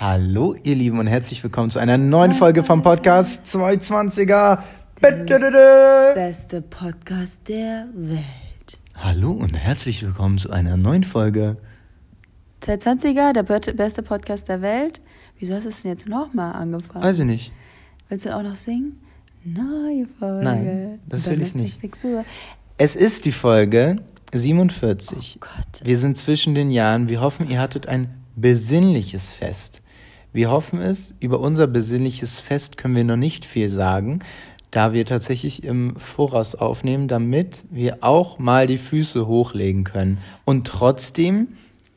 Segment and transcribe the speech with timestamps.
[0.00, 4.60] Hallo, ihr Lieben, und herzlich willkommen zu einer neuen Folge vom Podcast 220er.
[6.14, 8.78] Beste Podcast der Welt.
[8.94, 11.58] Hallo und herzlich willkommen zu einer neuen Folge.
[12.62, 15.02] 220er, der beste Podcast der Welt.
[15.38, 17.04] Wieso hast du es denn jetzt nochmal angefangen?
[17.04, 17.52] Weiß ich nicht.
[18.08, 19.02] Willst du auch noch singen?
[19.44, 20.42] Neue Folge.
[20.42, 21.78] Nein, das will ich nicht.
[22.78, 23.98] Es ist die Folge
[24.32, 25.36] 47.
[25.36, 25.82] Oh Gott.
[25.86, 27.10] Wir sind zwischen den Jahren.
[27.10, 29.82] Wir hoffen, ihr hattet ein besinnliches Fest.
[30.32, 31.14] Wir hoffen es.
[31.20, 34.20] Über unser besinnliches Fest können wir noch nicht viel sagen,
[34.70, 40.18] da wir tatsächlich im Voraus aufnehmen, damit wir auch mal die Füße hochlegen können.
[40.44, 41.48] Und trotzdem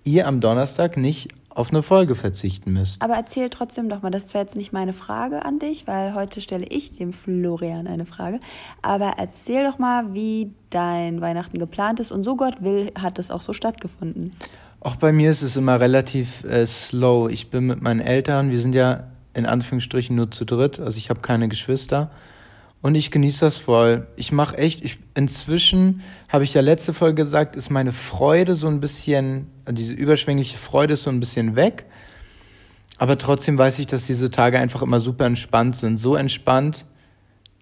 [0.04, 3.02] ihr am Donnerstag nicht auf eine Folge verzichten müsst.
[3.02, 6.42] Aber erzähl trotzdem doch mal, das zwar jetzt nicht meine Frage an dich, weil heute
[6.42, 8.40] stelle ich dem Florian eine Frage,
[8.82, 13.30] aber erzähl doch mal, wie dein Weihnachten geplant ist und so Gott will, hat es
[13.30, 14.32] auch so stattgefunden.
[14.84, 17.30] Auch bei mir ist es immer relativ äh, slow.
[17.32, 21.10] Ich bin mit meinen Eltern, wir sind ja in Anführungsstrichen nur zu dritt, also ich
[21.10, 22.12] habe keine Geschwister.
[22.82, 24.08] Und ich genieße das voll.
[24.18, 28.68] Ich mache echt, ich, inzwischen, habe ich ja letzte Folge gesagt, ist meine Freude so
[28.68, 31.86] ein bisschen, diese überschwängliche Freude ist so ein bisschen weg.
[32.98, 35.96] Aber trotzdem weiß ich, dass diese Tage einfach immer super entspannt sind.
[35.96, 36.86] So entspannt,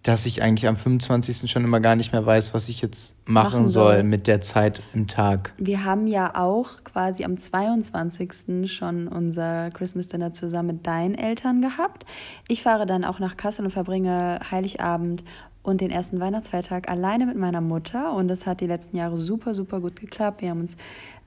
[0.03, 1.49] dass ich eigentlich am 25.
[1.49, 3.93] schon immer gar nicht mehr weiß, was ich jetzt machen, machen soll.
[3.93, 5.53] soll mit der Zeit im Tag.
[5.57, 8.71] Wir haben ja auch quasi am 22.
[8.71, 12.05] schon unser Christmas Dinner zusammen mit deinen Eltern gehabt.
[12.47, 15.23] Ich fahre dann auch nach Kassel und verbringe Heiligabend
[15.63, 19.53] und den ersten Weihnachtsfeiertag alleine mit meiner Mutter und das hat die letzten Jahre super,
[19.53, 20.41] super gut geklappt.
[20.41, 20.75] Wir haben uns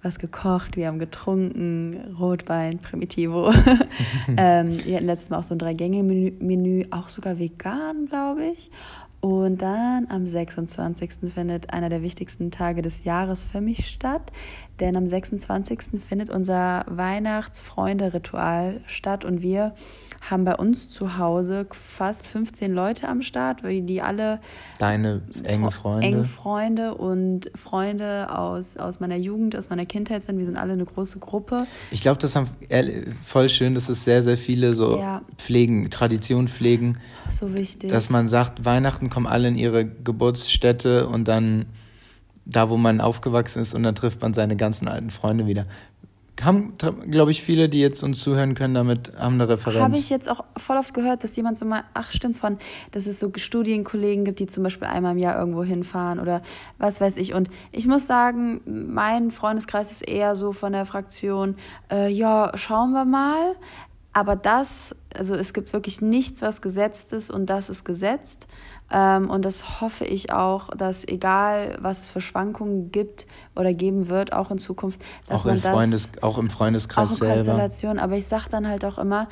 [0.04, 3.50] was gekocht, wir haben getrunken, Rotwein, Primitivo.
[4.36, 8.70] ähm, wir hatten letztes Mal auch so ein Drei-Gänge-Menü, auch sogar vegan, glaube ich.
[9.20, 11.32] Und dann am 26.
[11.32, 14.30] findet einer der wichtigsten Tage des Jahres für mich statt,
[14.80, 16.00] denn am 26.
[16.06, 19.74] findet unser Weihnachtsfreunde-Ritual statt und wir
[20.30, 24.40] haben bei uns zu Hause fast 15 Leute am Start, die alle
[24.78, 30.38] deine engen Freunde, engen Freunde und Freunde aus, aus meiner Jugend, aus meiner Kindheit sind.
[30.38, 31.66] Wir sind alle eine große Gruppe.
[31.90, 32.48] Ich glaube, das haben
[33.22, 35.22] voll schön, dass es sehr, sehr viele so ja.
[35.36, 36.98] pflegen, Tradition pflegen.
[37.30, 37.90] So wichtig.
[37.90, 41.66] Dass man sagt, Weihnachten kommen alle in ihre Geburtsstätte und dann
[42.46, 45.66] da, wo man aufgewachsen ist und dann trifft man seine ganzen alten Freunde wieder
[46.42, 46.74] haben,
[47.10, 49.80] glaube ich, viele, die jetzt uns zuhören können, damit haben eine Referenz.
[49.80, 52.58] Habe ich jetzt auch voll oft gehört, dass jemand so mal, ach stimmt, von,
[52.90, 56.42] dass es so Studienkollegen gibt, die zum Beispiel einmal im Jahr irgendwo hinfahren oder
[56.78, 57.34] was weiß ich.
[57.34, 61.56] Und ich muss sagen, mein Freundeskreis ist eher so von der Fraktion,
[61.90, 63.54] äh, ja, schauen wir mal.
[64.12, 68.46] Aber das, also es gibt wirklich nichts, was gesetzt ist und das ist gesetzt.
[68.90, 74.08] Ähm, und das hoffe ich auch, dass egal, was es für Schwankungen gibt oder geben
[74.08, 75.72] wird, auch in Zukunft, dass auch man das...
[75.72, 79.28] Freundes, auch im Freundeskreis auch in Konstellation, aber ich sage dann halt auch immer,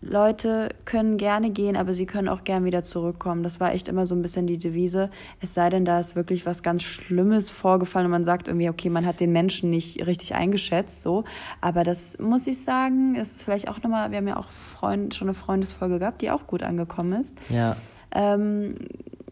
[0.00, 3.44] Leute können gerne gehen, aber sie können auch gern wieder zurückkommen.
[3.44, 5.10] Das war echt immer so ein bisschen die Devise.
[5.40, 8.90] Es sei denn, da ist wirklich was ganz Schlimmes vorgefallen und man sagt irgendwie, okay,
[8.90, 11.24] man hat den Menschen nicht richtig eingeschätzt, so.
[11.60, 15.28] Aber das muss ich sagen, ist vielleicht auch nochmal, wir haben ja auch Freund, schon
[15.28, 17.38] eine Freundesfolge gehabt, die auch gut angekommen ist.
[17.48, 17.76] Ja.
[18.14, 18.74] Ähm,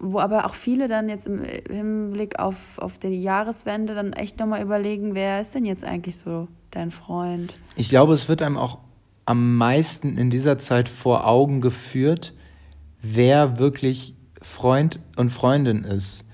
[0.00, 4.62] wo aber auch viele dann jetzt im Hinblick auf, auf die Jahreswende dann echt nochmal
[4.62, 7.54] überlegen, wer ist denn jetzt eigentlich so dein Freund?
[7.76, 8.78] Ich glaube, es wird einem auch
[9.26, 12.32] am meisten in dieser Zeit vor Augen geführt,
[13.02, 16.24] wer wirklich Freund und Freundin ist.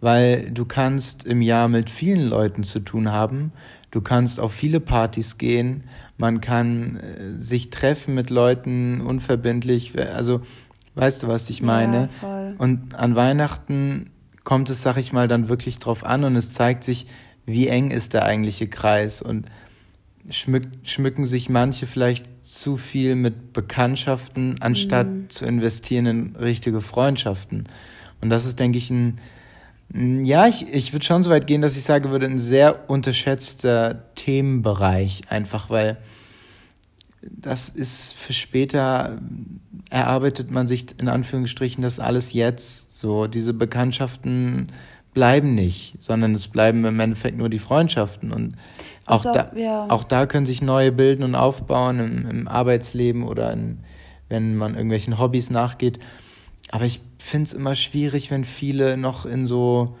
[0.00, 3.52] Weil du kannst im Jahr mit vielen Leuten zu tun haben,
[3.90, 5.84] du kannst auf viele Partys gehen,
[6.18, 10.42] man kann äh, sich treffen mit Leuten unverbindlich, also
[10.96, 11.96] Weißt du, was ich meine?
[11.96, 12.54] Ja, voll.
[12.58, 14.10] Und an Weihnachten
[14.44, 17.06] kommt es, sag ich mal, dann wirklich drauf an und es zeigt sich,
[17.44, 19.46] wie eng ist der eigentliche Kreis und
[20.30, 25.30] schmück, schmücken sich manche vielleicht zu viel mit Bekanntschaften, anstatt mhm.
[25.30, 27.68] zu investieren in richtige Freundschaften.
[28.22, 29.18] Und das ist, denke ich, ein,
[29.92, 34.14] ja, ich, ich würde schon so weit gehen, dass ich sage würde, ein sehr unterschätzter
[34.14, 35.98] Themenbereich, einfach weil
[37.30, 39.18] das ist für später,
[39.90, 42.94] erarbeitet man sich in Anführungsstrichen das alles jetzt.
[42.94, 44.72] So, diese Bekanntschaften
[45.14, 48.32] bleiben nicht, sondern es bleiben im Endeffekt nur die Freundschaften.
[48.32, 48.56] Und
[49.06, 49.86] auch, also, da, ja.
[49.88, 53.78] auch da können sich neue bilden und aufbauen im, im Arbeitsleben oder in,
[54.28, 55.98] wenn man irgendwelchen Hobbys nachgeht.
[56.70, 59.96] Aber ich finde es immer schwierig, wenn viele noch in so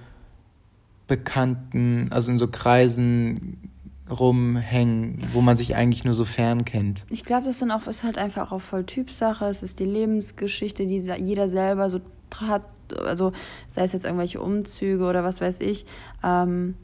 [1.06, 3.70] bekannten, also in so Kreisen
[4.10, 7.04] rumhängen, wo man sich eigentlich nur so fern kennt.
[7.10, 9.46] Ich glaube, auch, ist halt einfach auch voll Typsache.
[9.46, 12.00] Es ist die Lebensgeschichte, die jeder selber so
[12.40, 12.62] hat,
[13.04, 13.32] also
[13.68, 15.86] sei es jetzt irgendwelche Umzüge oder was weiß ich.
[16.22, 16.74] Ähm,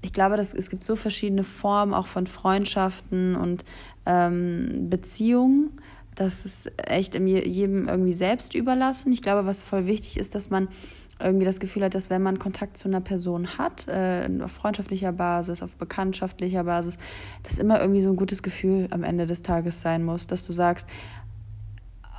[0.00, 3.64] ich glaube, dass, es gibt so verschiedene Formen auch von Freundschaften und
[4.06, 5.70] ähm, Beziehungen.
[6.14, 9.12] Das ist echt jedem irgendwie selbst überlassen.
[9.12, 10.68] Ich glaube, was voll wichtig ist, dass man
[11.20, 15.12] irgendwie das Gefühl hat, dass wenn man Kontakt zu einer Person hat, äh, auf freundschaftlicher
[15.12, 16.96] Basis, auf bekanntschaftlicher Basis,
[17.42, 20.52] dass immer irgendwie so ein gutes Gefühl am Ende des Tages sein muss, dass du
[20.52, 20.86] sagst,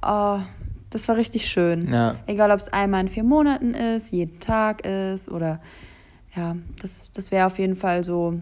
[0.02, 0.40] oh,
[0.90, 1.92] das war richtig schön.
[1.92, 2.16] Ja.
[2.26, 5.62] Egal, ob es einmal in vier Monaten ist, jeden Tag ist oder
[6.36, 8.40] ja, das, das wäre auf jeden Fall so.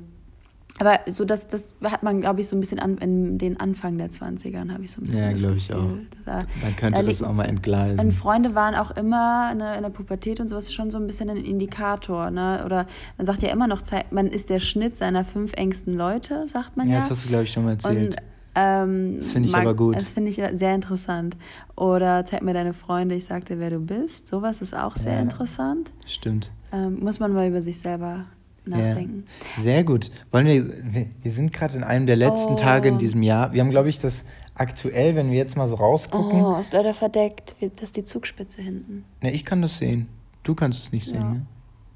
[0.80, 3.98] Aber so das, das hat man, glaube ich, so ein bisschen an, in den Anfang
[3.98, 5.32] der 20ern, habe ich so ein bisschen.
[5.32, 5.90] Ja, glaube ich auch.
[6.26, 8.00] Da, Dann könnte da das auch mal entgleisen.
[8.00, 11.30] Und Freunde waren auch immer ne, in der Pubertät und sowas schon so ein bisschen
[11.30, 12.30] ein Indikator.
[12.30, 12.62] Ne?
[12.66, 12.86] Oder
[13.18, 13.82] man sagt ja immer noch,
[14.12, 16.96] man ist der Schnitt seiner fünf engsten Leute, sagt man ja.
[16.96, 18.10] Ja, das hast du, glaube ich, schon mal erzählt.
[18.10, 18.22] Und,
[18.56, 19.96] ähm, das finde ich mag, aber gut.
[19.96, 21.38] Das finde ich sehr interessant.
[21.76, 24.28] Oder zeig mir deine Freunde, ich sag dir, wer du bist.
[24.28, 25.92] Sowas ist auch sehr ja, interessant.
[26.06, 26.52] Stimmt.
[26.72, 28.26] Ähm, muss man mal über sich selber
[28.68, 29.26] nachdenken.
[29.56, 29.62] Ja.
[29.62, 30.12] Sehr gut.
[30.32, 32.58] Wollen wir, wir sind gerade in einem der letzten oh.
[32.58, 33.54] Tage in diesem Jahr.
[33.54, 34.24] Wir haben, glaube ich, das
[34.56, 36.44] aktuell, wenn wir jetzt mal so rausgucken.
[36.44, 37.56] Oh, ist leider verdeckt.
[37.60, 39.06] Das ist die Zugspitze hinten.
[39.22, 40.08] Ne, ich kann das sehen.
[40.44, 41.30] Du kannst es nicht sehen, ja.
[41.30, 41.46] ne?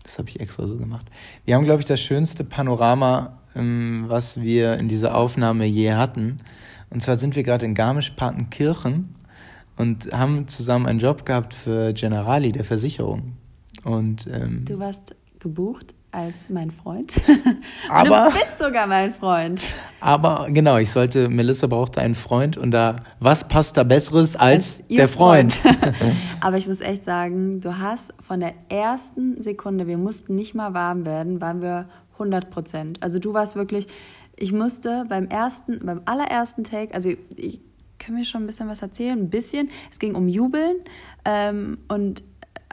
[0.04, 1.06] Das habe ich extra so gemacht.
[1.46, 6.38] Wir haben, glaube ich, das schönste Panorama ähm, was wir in dieser Aufnahme je hatten.
[6.90, 9.16] Und zwar sind wir gerade in Garmisch-Partenkirchen
[9.78, 13.34] und haben zusammen einen Job gehabt für Generali, der Versicherung.
[13.84, 17.14] Und, ähm, du warst gebucht als mein Freund.
[17.90, 19.62] aber, du bist sogar mein Freund.
[20.00, 24.80] Aber genau, ich sollte, Melissa brauchte einen Freund und da, was passt da Besseres als,
[24.80, 25.54] als der Freund?
[25.54, 25.96] Freund.
[26.42, 30.74] aber ich muss echt sagen, du hast von der ersten Sekunde, wir mussten nicht mal
[30.74, 33.02] warm werden, waren wir 100 Prozent.
[33.02, 33.88] Also du warst wirklich,
[34.36, 37.62] ich musste beim ersten, beim allerersten Take, also ich
[38.00, 39.70] kann mir schon ein bisschen was erzählen, ein bisschen.
[39.92, 40.78] Es ging um Jubeln
[41.24, 42.24] ähm, und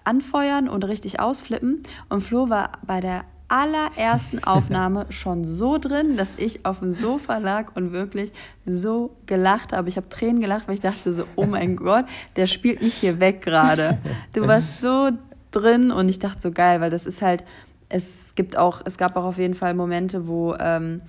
[0.09, 1.83] anfeuern und richtig ausflippen.
[2.09, 7.39] Und Flo war bei der allerersten Aufnahme schon so drin, dass ich auf dem Sofa
[7.39, 8.33] lag und wirklich
[8.65, 9.89] so gelacht habe.
[9.89, 12.07] Ich habe Tränen gelacht, weil ich dachte so, oh mein Gott,
[12.37, 13.99] der spielt mich hier weg gerade.
[14.33, 15.11] Du warst so
[15.51, 17.45] drin und ich dachte so geil, weil das ist halt,
[17.91, 21.01] es gibt auch, es gab auch auf jeden Fall Momente, wo ähm,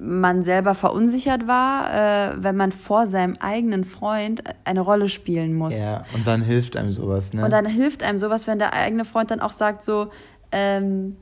[0.00, 5.78] man selber verunsichert war, äh, wenn man vor seinem eigenen Freund eine Rolle spielen muss.
[5.78, 7.44] Ja, und dann hilft einem sowas, ne?
[7.44, 10.10] Und dann hilft einem sowas, wenn der eigene Freund dann auch sagt so,
[10.52, 11.16] ähm,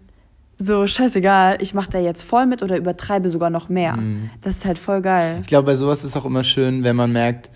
[0.58, 3.96] so scheißegal, ich mache da jetzt voll mit oder übertreibe sogar noch mehr.
[3.96, 4.30] Mhm.
[4.42, 5.38] Das ist halt voll geil.
[5.42, 7.50] Ich glaube, bei sowas ist auch immer schön, wenn man merkt,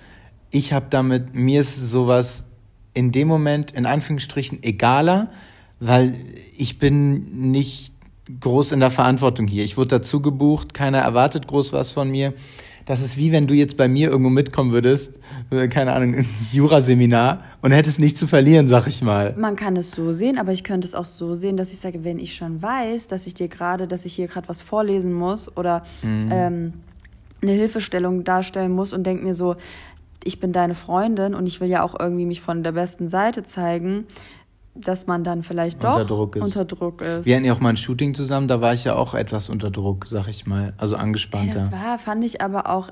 [0.50, 2.44] ich habe damit, mir ist sowas
[2.94, 5.30] in dem Moment in Anführungsstrichen egaler,
[5.80, 6.14] weil
[6.56, 7.91] ich bin nicht
[8.40, 9.64] groß in der Verantwortung hier.
[9.64, 12.34] Ich wurde dazu gebucht, keiner erwartet groß was von mir.
[12.86, 15.20] Das ist wie wenn du jetzt bei mir irgendwo mitkommen würdest,
[15.50, 19.34] äh, keine Ahnung, ein Juraseminar und hättest nichts zu verlieren, sag ich mal.
[19.38, 22.02] Man kann es so sehen, aber ich könnte es auch so sehen, dass ich sage,
[22.04, 25.56] wenn ich schon weiß, dass ich dir gerade, dass ich hier gerade was vorlesen muss
[25.56, 26.28] oder mhm.
[26.32, 26.72] ähm,
[27.40, 29.56] eine Hilfestellung darstellen muss und denke mir so,
[30.24, 33.42] ich bin deine Freundin und ich will ja auch irgendwie mich von der besten Seite
[33.42, 34.06] zeigen,
[34.74, 36.42] dass man dann vielleicht doch unter Druck ist.
[36.42, 37.26] Unter Druck ist.
[37.26, 39.70] Wir hatten ja auch mal ein Shooting zusammen, da war ich ja auch etwas unter
[39.70, 41.58] Druck, sag ich mal, also angespannter.
[41.58, 42.90] Ja, das war, fand ich aber auch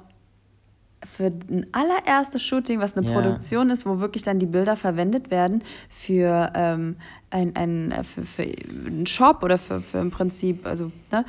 [1.04, 3.14] für ein allererstes Shooting, was eine ja.
[3.14, 6.96] Produktion ist, wo wirklich dann die Bilder verwendet werden für, ähm,
[7.30, 11.24] ein, ein, für, für einen Shop oder für, für im Prinzip, also, ne?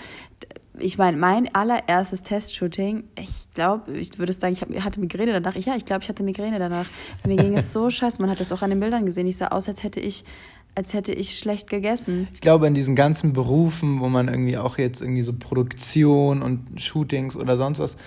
[0.79, 5.55] Ich meine, mein allererstes Testshooting, ich glaube, ich würde sagen, ich hab, hatte Migräne danach.
[5.55, 6.85] Ja, ich glaube, ich hatte Migräne danach.
[7.25, 8.21] Mir ging es so scheiße.
[8.21, 9.27] Man hat das auch an den Bildern gesehen.
[9.27, 10.23] Ich sah aus, als hätte ich
[10.73, 12.29] als hätte ich schlecht gegessen.
[12.33, 16.81] Ich glaube, in diesen ganzen Berufen, wo man irgendwie auch jetzt irgendwie so Produktion und
[16.81, 17.97] Shootings oder sonst was,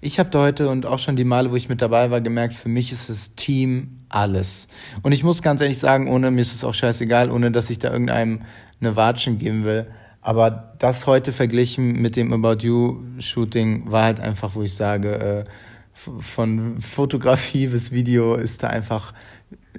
[0.00, 2.54] ich habe da heute und auch schon die Male, wo ich mit dabei war, gemerkt,
[2.54, 4.68] für mich ist das Team alles.
[5.02, 7.78] Und ich muss ganz ehrlich sagen, ohne mir ist es auch scheißegal, ohne dass ich
[7.78, 8.42] da irgendeinem
[8.80, 9.86] eine Watschen geben will.
[10.24, 15.44] Aber das heute verglichen mit dem About You Shooting war halt einfach, wo ich sage,
[15.44, 15.44] äh,
[15.92, 19.12] von Fotografie bis Video ist da einfach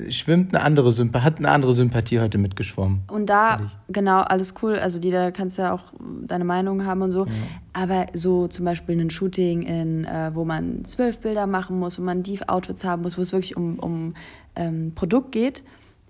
[0.08, 3.02] schwimmt eine andere Sympathie, hat eine andere Sympathie heute mitgeschwommen.
[3.08, 4.76] Und da, genau, alles cool.
[4.76, 5.94] Also die, da kannst du ja auch
[6.28, 7.26] deine Meinung haben und so.
[7.26, 7.32] Ja.
[7.74, 12.04] Aber so zum Beispiel ein Shooting, in, äh, wo man zwölf Bilder machen muss, wo
[12.04, 14.14] man Deep-Outfits haben muss, wo es wirklich um, um
[14.56, 15.64] ähm, Produkt geht,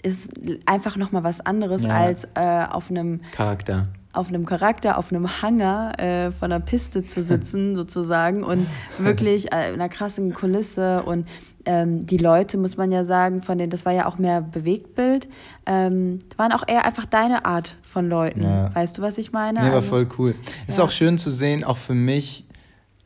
[0.03, 0.29] ist
[0.65, 1.89] einfach nochmal was anderes ja.
[1.89, 7.03] als äh, auf einem Charakter auf einem Charakter, auf einem Hanger äh, von einer Piste
[7.03, 8.67] zu sitzen, sozusagen, und
[8.97, 11.03] wirklich äh, in einer krassen Kulisse.
[11.03, 11.27] Und
[11.65, 15.27] ähm, die Leute, muss man ja sagen, von denen, das war ja auch mehr Bewegtbild,
[15.65, 18.43] ähm, waren auch eher einfach deine Art von Leuten.
[18.43, 18.73] Ja.
[18.73, 19.59] Weißt du, was ich meine?
[19.61, 20.35] Nee, war also, voll cool.
[20.67, 20.83] Ist ja.
[20.83, 22.44] auch schön zu sehen, auch für mich,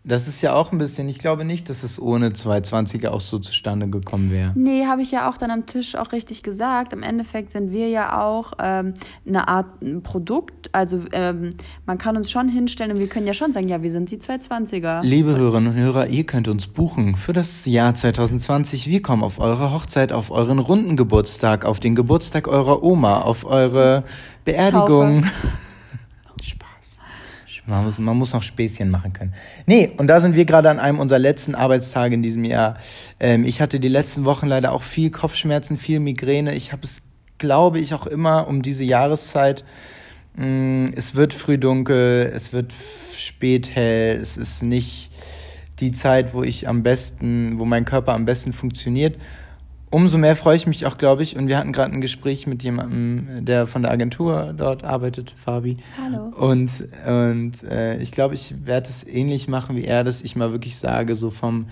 [0.06, 3.38] Das ist ja auch ein bisschen, ich glaube nicht, dass es ohne 220er auch so
[3.38, 4.53] zustande gekommen wäre.
[4.56, 6.94] Nee, habe ich ja auch dann am Tisch auch richtig gesagt.
[6.94, 8.94] Im Endeffekt sind wir ja auch ähm,
[9.27, 9.68] eine Art
[10.03, 10.70] Produkt.
[10.72, 11.50] Also ähm,
[11.86, 14.18] man kann uns schon hinstellen und wir können ja schon sagen, ja, wir sind die
[14.18, 15.03] 220er.
[15.03, 18.88] Liebe Hörerinnen und Hörer, ihr könnt uns buchen für das Jahr 2020.
[18.88, 23.44] Wir kommen auf eure Hochzeit, auf euren runden Geburtstag, auf den Geburtstag eurer Oma, auf
[23.44, 24.06] eure
[24.46, 25.24] Beerdigung.
[25.24, 25.58] Taufe.
[27.70, 29.34] Man muss, man muss noch Späßchen machen können.
[29.66, 32.78] Nee, und da sind wir gerade an einem unserer letzten Arbeitstage in diesem Jahr.
[33.20, 36.56] Ähm, ich hatte die letzten Wochen leider auch viel Kopfschmerzen, viel Migräne.
[36.56, 37.02] Ich habe es,
[37.38, 39.64] glaube ich, auch immer um diese Jahreszeit.
[40.36, 42.74] Mh, mm, es wird früh dunkel, es wird
[43.18, 45.12] spät hell, es ist nicht
[45.80, 49.16] die Zeit, wo ich am besten, wo mein Körper am besten funktioniert
[49.89, 51.38] umso mehr freue ich mich auch, glaube ich.
[51.38, 55.77] Und wir hatten gerade ein Gespräch mit jemandem, der von der Agentur dort arbeitet, Fabi.
[56.01, 56.31] Hallo.
[56.36, 56.72] Und,
[57.05, 60.77] und äh, ich glaube, ich werde es ähnlich machen wie er, dass ich mal wirklich
[60.77, 61.67] sage, so vom,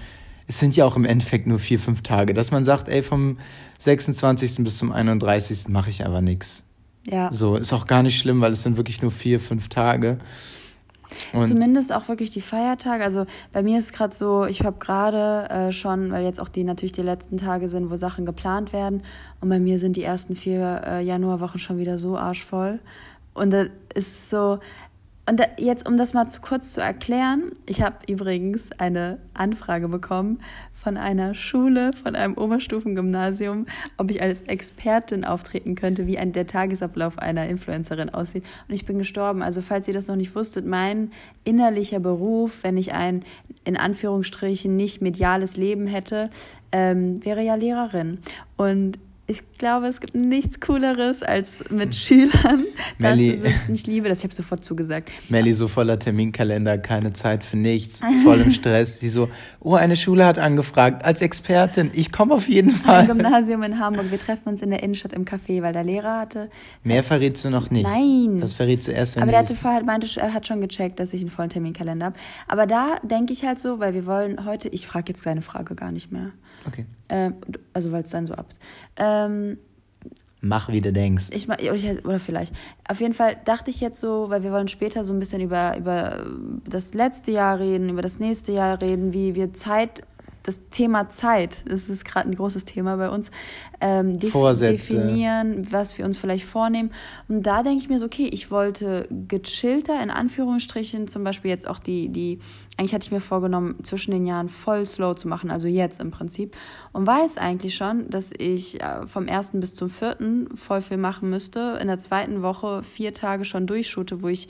[0.47, 3.37] es sind ja auch im Endeffekt nur vier, fünf Tage, dass man sagt, ey, vom
[3.79, 4.63] 26.
[4.63, 5.67] bis zum 31.
[5.67, 6.63] mache ich aber nichts.
[7.05, 7.31] Ja.
[7.31, 10.17] So, ist auch gar nicht schlimm, weil es sind wirklich nur vier, fünf Tage.
[11.33, 13.03] Und Zumindest auch wirklich die Feiertage.
[13.03, 16.49] Also bei mir ist es gerade so, ich habe gerade äh, schon, weil jetzt auch
[16.49, 19.03] die natürlich die letzten Tage sind, wo Sachen geplant werden.
[19.39, 22.79] Und bei mir sind die ersten vier äh, Januarwochen schon wieder so arschvoll.
[23.33, 24.59] Und da ist so,
[25.27, 30.39] und jetzt, um das mal zu kurz zu erklären, ich habe übrigens eine Anfrage bekommen
[30.71, 33.65] von einer Schule, von einem Oberstufengymnasium,
[33.97, 38.45] ob ich als Expertin auftreten könnte, wie ein, der Tagesablauf einer Influencerin aussieht.
[38.69, 39.41] Und ich bin gestorben.
[39.41, 41.11] Also falls ihr das noch nicht wusstet, mein
[41.43, 43.25] innerlicher Beruf, wenn ich ein
[43.65, 46.29] in Anführungsstrichen nicht mediales Leben hätte,
[46.71, 48.19] ähm, wäre ja Lehrerin.
[48.55, 48.97] Und
[49.29, 52.63] ich glaube, es gibt nichts Cooleres, als mit Schülern
[52.97, 53.41] Melli.
[53.73, 55.11] Ich liebe das, ich habe sofort zugesagt.
[55.29, 59.01] Melli so voller Terminkalender, keine Zeit für nichts, voll im Stress.
[59.01, 59.29] Sie so,
[59.59, 63.01] oh, eine Schule hat angefragt, als Expertin, ich komme auf jeden Fall.
[63.01, 66.21] Ein Gymnasium in Hamburg, wir treffen uns in der Innenstadt im Café, weil der Lehrer
[66.21, 66.49] hatte...
[66.83, 67.85] Mehr verrätst du noch nicht.
[67.85, 68.39] Nein.
[68.39, 71.11] Das verrätst du erst, wenn Aber der hatte vorher, meinte, er hat schon gecheckt, dass
[71.11, 72.15] ich einen vollen Terminkalender habe.
[72.47, 75.75] Aber da denke ich halt so, weil wir wollen heute, ich frage jetzt deine Frage
[75.75, 76.31] gar nicht mehr.
[76.65, 76.85] Okay.
[77.07, 77.31] Äh,
[77.73, 78.59] also weil es dann so ab ist.
[79.25, 79.57] Ähm,
[80.41, 81.29] Mach, wie du denkst.
[81.31, 82.53] Ich, oder vielleicht.
[82.87, 85.75] Auf jeden Fall dachte ich jetzt so, weil wir wollen später so ein bisschen über,
[85.77, 86.25] über
[86.69, 90.03] das letzte Jahr reden, über das nächste Jahr reden, wie wir Zeit
[90.47, 93.31] das Thema Zeit, das ist gerade ein großes Thema bei uns,
[93.81, 94.95] ähm, def Vorsätze.
[94.95, 96.91] definieren, was wir uns vielleicht vornehmen.
[97.27, 101.67] Und da denke ich mir so, okay, ich wollte gechillter, in Anführungsstrichen, zum Beispiel jetzt
[101.67, 102.39] auch die, die,
[102.77, 106.11] eigentlich hatte ich mir vorgenommen, zwischen den Jahren voll slow zu machen, also jetzt im
[106.11, 106.55] Prinzip.
[106.93, 111.29] Und weiß eigentlich schon, dass ich äh, vom ersten bis zum vierten voll viel machen
[111.29, 114.47] müsste, in der zweiten Woche vier Tage schon durchschute, wo ich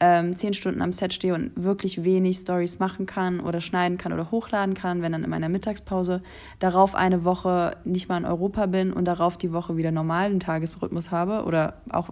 [0.00, 4.12] ähm, zehn Stunden am Set stehe und wirklich wenig Stories machen kann oder schneiden kann
[4.12, 6.22] oder hochladen kann, wenn dann in meiner Mittagspause
[6.58, 11.10] darauf eine Woche nicht mal in Europa bin und darauf die Woche wieder normalen Tagesrhythmus
[11.10, 12.10] habe oder auch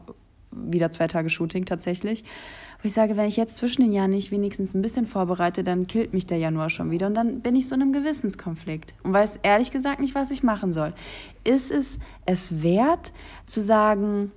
[0.50, 2.25] wieder zwei Tage Shooting tatsächlich.
[2.80, 5.87] Wo ich sage, wenn ich jetzt zwischen den Jahren nicht wenigstens ein bisschen vorbereite, dann
[5.87, 9.12] killt mich der Januar schon wieder und dann bin ich so in einem Gewissenskonflikt und
[9.12, 10.92] weiß ehrlich gesagt nicht, was ich machen soll.
[11.45, 13.12] Ist es es wert
[13.47, 14.33] zu sagen,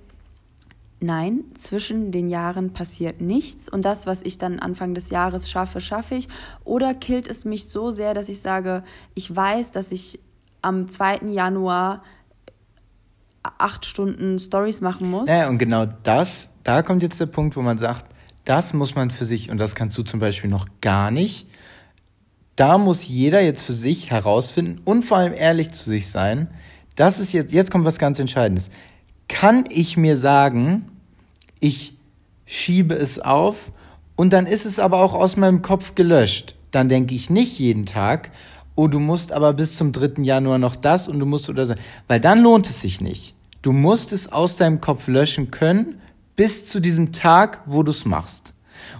[1.02, 5.80] Nein, zwischen den Jahren passiert nichts und das, was ich dann Anfang des Jahres schaffe,
[5.80, 6.28] schaffe ich.
[6.62, 10.20] Oder killt es mich so sehr, dass ich sage, ich weiß, dass ich
[10.62, 11.22] am 2.
[11.32, 12.04] Januar
[13.42, 15.28] acht Stunden Stories machen muss.
[15.28, 18.06] Ja, und genau das, da kommt jetzt der Punkt, wo man sagt,
[18.44, 21.48] das muss man für sich, und das kannst du zum Beispiel noch gar nicht,
[22.54, 26.46] da muss jeder jetzt für sich herausfinden und vor allem ehrlich zu sich sein.
[26.94, 28.70] Das ist jetzt, jetzt kommt was ganz Entscheidendes.
[29.26, 30.91] Kann ich mir sagen,
[31.62, 31.94] ich
[32.44, 33.72] schiebe es auf
[34.16, 36.56] und dann ist es aber auch aus meinem Kopf gelöscht.
[36.72, 38.32] Dann denke ich nicht jeden Tag,
[38.74, 40.22] oh, du musst aber bis zum 3.
[40.22, 41.74] Januar noch das und du musst oder so,
[42.08, 43.34] weil dann lohnt es sich nicht.
[43.62, 46.00] Du musst es aus deinem Kopf löschen können
[46.34, 48.54] bis zu diesem Tag, wo du es machst.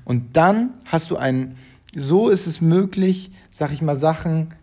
[0.04, 1.57] Und dann hast du einen,
[1.97, 4.54] so ist es möglich, sag ich mal, Sachen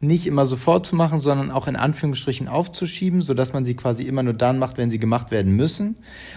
[0.00, 4.22] nicht immer sofort zu machen, sondern auch in Anführungsstrichen aufzuschieben, sodass man sie quasi immer
[4.22, 5.96] nur dann macht, wenn sie gemacht werden müssen.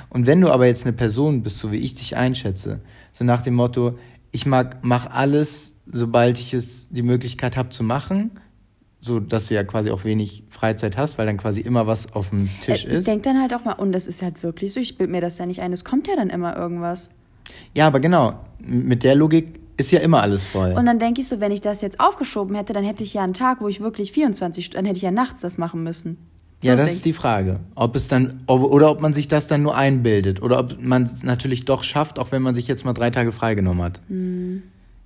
[0.10, 2.80] Und wenn du aber jetzt eine Person bist, so wie ich dich einschätze,
[3.12, 3.98] so nach dem Motto,
[4.32, 8.32] ich mag, mach alles, sobald ich es die Möglichkeit habe zu machen,
[9.01, 12.30] so dass du ja quasi auch wenig Freizeit hast, weil dann quasi immer was auf
[12.30, 13.00] dem Tisch äh, ist.
[13.00, 15.22] Ich denke dann halt auch mal, und das ist halt wirklich so, ich bilde mir
[15.22, 17.10] das ja nicht ein, es kommt ja dann immer irgendwas.
[17.74, 20.74] Ja, aber genau, mit der Logik ist ja immer alles voll.
[20.74, 23.24] Und dann denke ich so, wenn ich das jetzt aufgeschoben hätte, dann hätte ich ja
[23.24, 26.17] einen Tag, wo ich wirklich 24 Stunden, dann hätte ich ja nachts das machen müssen.
[26.62, 27.62] So ja, das ist die Frage.
[27.75, 30.41] Ob es dann, ob, oder ob man sich das dann nur einbildet.
[30.41, 33.31] Oder ob man es natürlich doch schafft, auch wenn man sich jetzt mal drei Tage
[33.31, 34.01] freigenommen hat.
[34.09, 34.63] Hm.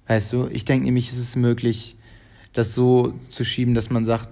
[0.07, 1.95] Weißt du, ich denke nämlich, es ist möglich,
[2.53, 4.29] das so zu schieben, dass man sagt,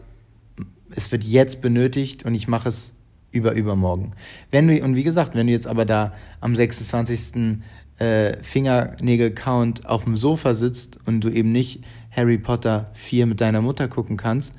[0.95, 2.93] es wird jetzt benötigt und ich mache es
[3.31, 4.13] über übermorgen.
[4.49, 7.59] Wenn du, und wie gesagt, wenn du jetzt aber da am 26.
[8.01, 13.61] Äh, Fingernägel-Count auf dem Sofa sitzt und du eben nicht Harry Potter 4 mit deiner
[13.61, 14.55] Mutter gucken kannst,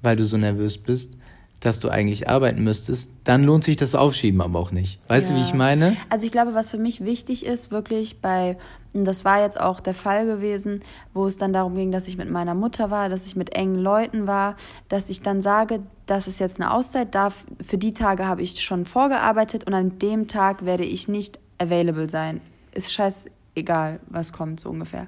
[0.00, 1.16] weil du so nervös bist,
[1.60, 4.98] dass du eigentlich arbeiten müsstest, dann lohnt sich das Aufschieben aber auch nicht.
[5.06, 5.36] Weißt ja.
[5.36, 5.96] du, wie ich meine?
[6.08, 8.58] Also ich glaube, was für mich wichtig ist, wirklich bei,
[8.92, 10.80] und das war jetzt auch der Fall gewesen,
[11.14, 13.78] wo es dann darum ging, dass ich mit meiner Mutter war, dass ich mit engen
[13.78, 14.56] Leuten war,
[14.88, 17.28] dass ich dann sage, das ist jetzt eine Auszeit, da,
[17.60, 22.10] für die Tage habe ich schon vorgearbeitet und an dem Tag werde ich nicht available
[22.10, 22.40] sein.
[22.74, 25.06] Ist scheißegal, was kommt, so ungefähr.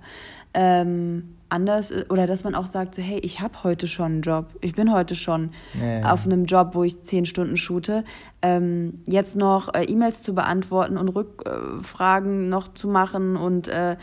[0.55, 4.47] Ähm, anders oder dass man auch sagt so hey ich habe heute schon einen Job
[4.61, 8.03] ich bin heute schon ja, auf einem Job wo ich zehn Stunden shoote
[8.43, 13.97] ähm, jetzt noch äh, E-Mails zu beantworten und Rückfragen noch zu machen und äh,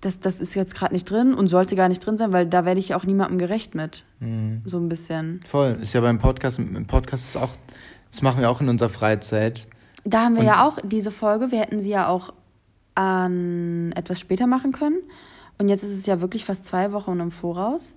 [0.00, 2.64] das, das ist jetzt gerade nicht drin und sollte gar nicht drin sein, weil da
[2.64, 4.04] werde ich ja auch niemandem gerecht mit.
[4.20, 4.62] Mhm.
[4.64, 5.40] So ein bisschen.
[5.46, 5.78] Voll.
[5.82, 7.50] Ist ja beim Podcast, im Podcast ist auch,
[8.10, 9.66] das machen wir auch in unserer Freizeit.
[10.04, 12.32] Da haben wir und ja auch diese Folge, wir hätten sie ja auch
[12.98, 14.98] an etwas später machen können.
[15.56, 17.94] Und jetzt ist es ja wirklich fast zwei Wochen im Voraus.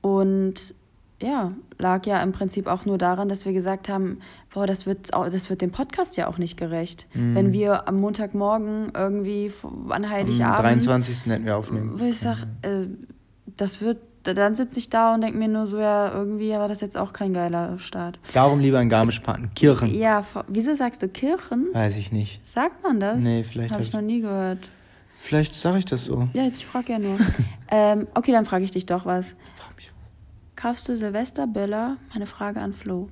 [0.00, 0.74] Und
[1.20, 4.20] ja, lag ja im Prinzip auch nur daran, dass wir gesagt haben,
[4.54, 7.08] boah, das wird, das wird dem Podcast ja auch nicht gerecht.
[7.14, 7.34] Mhm.
[7.34, 9.50] Wenn wir am Montagmorgen irgendwie
[9.88, 10.58] an Heiligabend...
[10.58, 11.26] Am 23.
[11.26, 11.98] hätten wir aufnehmen.
[11.98, 12.86] Wo ich sage, äh,
[13.56, 13.98] das wird,
[14.34, 17.12] dann sitze ich da und denke mir nur so, ja, irgendwie war das jetzt auch
[17.12, 18.18] kein geiler Start.
[18.32, 19.54] Darum lieber in Garmisch-Parten.
[19.54, 19.94] Kirchen.
[19.94, 21.68] Ja, wieso sagst du Kirchen?
[21.72, 22.44] Weiß ich nicht.
[22.44, 23.22] Sagt man das?
[23.22, 23.72] Nee, vielleicht.
[23.72, 24.70] Habe ich noch nie gehört.
[25.18, 26.28] Vielleicht sage ich das so.
[26.32, 27.16] Ja, jetzt frag ja nur.
[27.70, 29.36] ähm, okay, dann frage ich dich doch was.
[29.56, 30.62] Frag mich was.
[30.62, 31.96] Kaufst du Silvesterböller?
[32.12, 33.08] Meine Frage an Flo.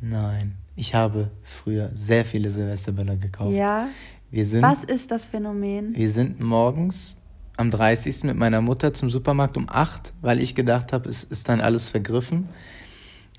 [0.00, 0.56] Nein.
[0.76, 3.54] Ich habe früher sehr viele Silvesterböller gekauft.
[3.54, 3.88] Ja.
[4.30, 5.94] Wir sind, was ist das Phänomen?
[5.94, 7.16] Wir sind morgens
[7.56, 8.24] am 30.
[8.24, 11.88] mit meiner Mutter zum Supermarkt um 8, weil ich gedacht habe, es ist dann alles
[11.88, 12.48] vergriffen.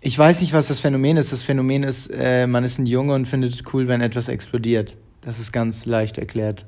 [0.01, 1.31] Ich weiß nicht, was das Phänomen ist.
[1.31, 4.97] Das Phänomen ist, äh, man ist ein Junge und findet es cool, wenn etwas explodiert.
[5.21, 6.65] Das ist ganz leicht erklärt.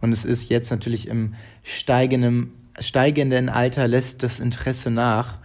[0.00, 5.38] Und es ist jetzt natürlich im steigenden, steigenden Alter lässt das Interesse nach.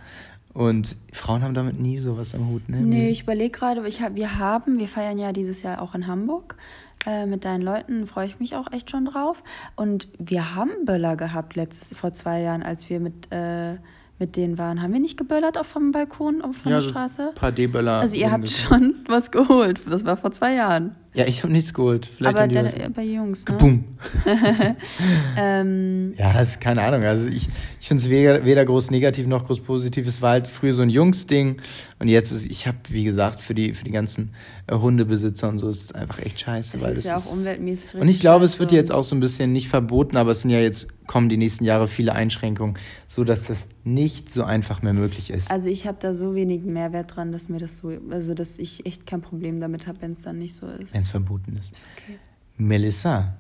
[0.53, 2.77] Und Frauen haben damit nie sowas am Hut, ne?
[2.77, 6.55] Nee, ich überlege gerade, hab, wir haben, wir feiern ja dieses Jahr auch in Hamburg.
[7.05, 9.43] Äh, mit deinen Leuten freue ich mich auch echt schon drauf.
[9.75, 13.75] Und wir haben Böller gehabt letztes, vor zwei Jahren, als wir mit, äh,
[14.17, 14.81] mit denen waren.
[14.81, 17.29] Haben wir nicht geböllert auf vom Balkon auf von ja, der Straße?
[17.29, 17.99] Ein paar D-Böller.
[17.99, 19.81] Also ihr habt schon was geholt.
[19.89, 20.95] Das war vor zwei Jahren.
[21.15, 22.07] Ja, ich habe nichts geholt.
[22.17, 23.55] Vielleicht Aber deine, bei Jungs, ne?
[23.55, 23.83] Boom.
[25.37, 27.03] ähm, ja, das ist keine Ahnung.
[27.03, 27.47] Also ich,
[27.79, 30.07] ich finde es weder, weder groß negativ noch groß positiv.
[30.07, 31.61] Es war halt früher so ein Jungs-Ding.
[31.99, 34.31] Und jetzt ist, ich habe, wie gesagt, für die, für die ganzen
[34.67, 36.75] äh, Hundebesitzer und so ist es einfach echt scheiße.
[36.75, 39.05] Es weil ist ja ist, auch umweltmäßig richtig Und ich glaube, es wird jetzt auch
[39.05, 42.13] so ein bisschen nicht verboten, aber es sind ja jetzt, kommen die nächsten Jahre viele
[42.13, 45.49] Einschränkungen, so dass das nicht so einfach mehr möglich ist.
[45.49, 48.85] Also ich habe da so wenig Mehrwert dran, dass mir das so, also dass ich
[48.85, 50.93] echt kein Problem damit habe, wenn es dann nicht so ist.
[50.93, 51.71] Wenn es verboten ist.
[51.71, 52.19] Ist okay.
[52.57, 53.37] Melissa,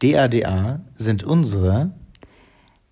[0.00, 1.92] DADA sind unsere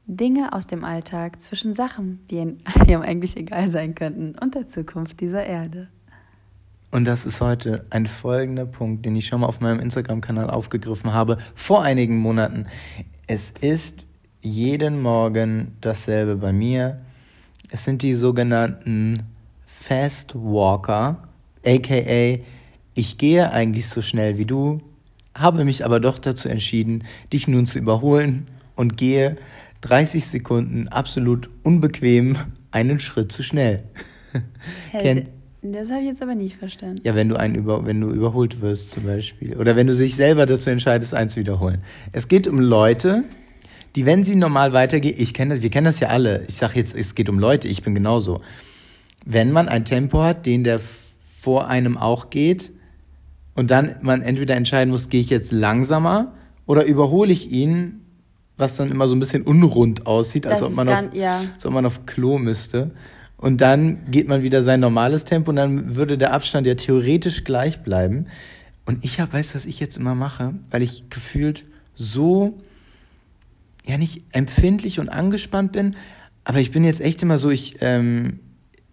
[0.07, 5.21] Dinge aus dem Alltag zwischen Sachen, die einem eigentlich egal sein könnten und der Zukunft
[5.21, 5.89] dieser Erde.
[6.91, 11.15] Und das ist heute ein folgender Punkt, den ich schon mal auf meinem Instagram-Kanal aufgegriffen
[11.15, 12.67] habe, vor einigen Monaten.
[13.27, 14.05] Es ist
[14.43, 17.01] jeden Morgen dasselbe bei mir.
[17.71, 19.15] Es sind die sogenannten
[19.67, 21.29] Fast Walker,
[21.65, 22.39] aka
[22.95, 24.81] ich gehe eigentlich so schnell wie du,
[25.35, 29.37] habe mich aber doch dazu entschieden, dich nun zu überholen und gehe
[29.83, 32.37] 30 Sekunden absolut unbequem
[32.71, 33.85] einen Schritt zu schnell.
[34.91, 35.27] Hey,
[35.63, 37.01] das habe ich jetzt aber nicht verstanden.
[37.05, 39.57] Ja, wenn du einen über, wenn du überholt wirst zum Beispiel.
[39.57, 41.83] Oder wenn du sich selber dazu entscheidest, einen zu wiederholen.
[42.13, 43.25] Es geht um Leute,
[43.95, 46.45] die, wenn sie normal weitergehen, ich kenne das, wir kennen das ja alle.
[46.49, 48.41] Ich sage jetzt, es geht um Leute, ich bin genauso.
[49.25, 50.81] Wenn man ein Tempo hat, den der
[51.39, 52.73] vor einem auch geht,
[53.55, 56.33] und dann man entweder entscheiden muss, gehe ich jetzt langsamer
[56.67, 58.01] oder überhole ich ihn,
[58.57, 61.41] was dann immer so ein bisschen unrund aussieht, als ob, man auf, ja.
[61.55, 62.93] als ob man auf Klo müsste.
[63.37, 67.45] Und dann geht man wieder sein normales Tempo und dann würde der Abstand ja theoretisch
[67.45, 68.27] gleich bleiben.
[68.87, 70.55] Und ich habe, weißt du, was ich jetzt immer mache?
[70.71, 72.59] Weil ich gefühlt so,
[73.85, 75.97] ja nicht empfindlich und angespannt bin,
[76.45, 78.41] aber ich bin jetzt echt immer so, ich, ähm,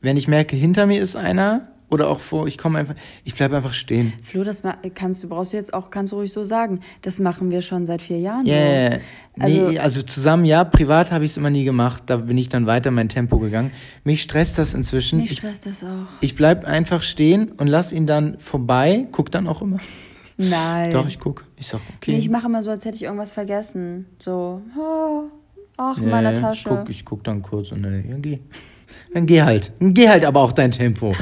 [0.01, 3.57] wenn ich merke, hinter mir ist einer, oder auch vor, ich komme einfach, ich bleibe
[3.57, 4.13] einfach stehen.
[4.23, 4.61] Flo, das
[4.93, 6.79] kannst du, brauchst du jetzt auch, kannst du ruhig so sagen.
[7.01, 8.99] Das machen wir schon seit vier Jahren yeah.
[9.35, 9.43] so.
[9.43, 12.03] Also, nee, also zusammen, ja, privat habe ich es immer nie gemacht.
[12.05, 13.71] Da bin ich dann weiter mein Tempo gegangen.
[14.03, 15.19] Mich stresst das inzwischen.
[15.19, 16.07] Mich stresst das auch.
[16.21, 19.79] Ich bleib einfach stehen und lass ihn dann vorbei, guck dann auch immer.
[20.37, 20.91] Nein.
[20.91, 21.43] Doch, ich guck.
[21.57, 22.11] Ich sag, okay.
[22.11, 24.05] Nee, ich mache immer so, als hätte ich irgendwas vergessen.
[24.19, 25.23] So, oh,
[25.75, 26.69] Ach, in meiner Tasche.
[26.69, 28.39] Ich guck, ich guck dann kurz und dann, ja, geh.
[29.13, 29.71] Dann geh halt.
[29.79, 31.15] Dann geh halt aber auch dein Tempo.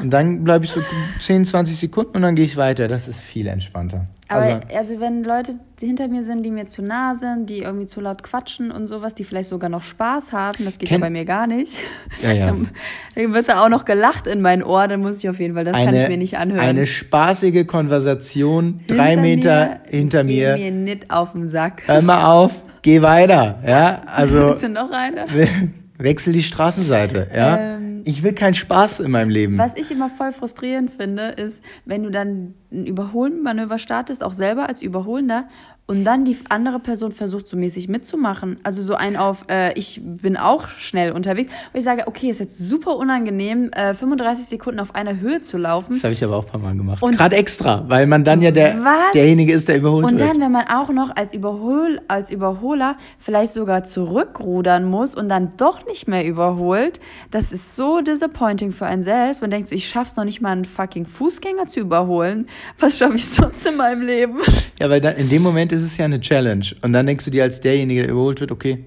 [0.00, 0.80] und dann bleibe ich so
[1.18, 2.86] 10, 20 Sekunden und dann gehe ich weiter.
[2.86, 4.06] Das ist viel entspannter.
[4.28, 7.86] Aber also, also, wenn Leute hinter mir sind, die mir zu nah sind, die irgendwie
[7.86, 11.10] zu laut quatschen und sowas, die vielleicht sogar noch Spaß haben, das geht ja bei
[11.10, 11.78] mir gar nicht.
[12.22, 12.46] Ja, ja.
[12.46, 12.68] Dann,
[13.16, 15.64] dann wird da auch noch gelacht in mein Ohr, dann muss ich auf jeden Fall,
[15.64, 16.60] das kann ich mir nicht anhören.
[16.60, 20.56] Eine spaßige Konversation, drei Meter hinter Geh mir.
[20.56, 21.82] mir nicht auf den Sack.
[21.86, 23.58] Hör mal auf, geh weiter.
[23.66, 25.26] Ja, also Willst du noch eine?
[26.02, 27.28] wechsel die Straßenseite.
[27.34, 29.58] Ja, Ähm, ich will keinen Spaß in meinem Leben.
[29.58, 34.68] Was ich immer voll frustrierend finde, ist, wenn du dann ein Überholmanöver startest, auch selber
[34.68, 35.48] als Überholender,
[35.90, 38.58] und dann die andere Person versucht so mäßig mitzumachen.
[38.62, 41.52] Also so ein auf, äh, ich bin auch schnell unterwegs.
[41.72, 45.58] Und ich sage, okay, ist jetzt super unangenehm, äh, 35 Sekunden auf einer Höhe zu
[45.58, 45.94] laufen.
[45.94, 47.02] Das habe ich aber auch ein paar Mal gemacht.
[47.02, 49.12] Und- Gerade extra, weil man dann ja der, Was?
[49.14, 50.30] derjenige ist, der überholt Und wird.
[50.30, 55.50] dann, wenn man auch noch als, Überhol, als Überholer vielleicht sogar zurückrudern muss und dann
[55.56, 57.00] doch nicht mehr überholt,
[57.32, 59.40] das ist so disappointing für einen selbst.
[59.40, 62.46] Man denkt so, ich schaff's noch nicht mal, einen fucking Fußgänger zu überholen.
[62.78, 64.38] Was schaffe ich sonst in meinem Leben?
[64.78, 66.66] Ja, weil dann, in dem Moment ist es ja eine Challenge.
[66.82, 68.84] Und dann denkst du dir als derjenige, der überholt wird, okay,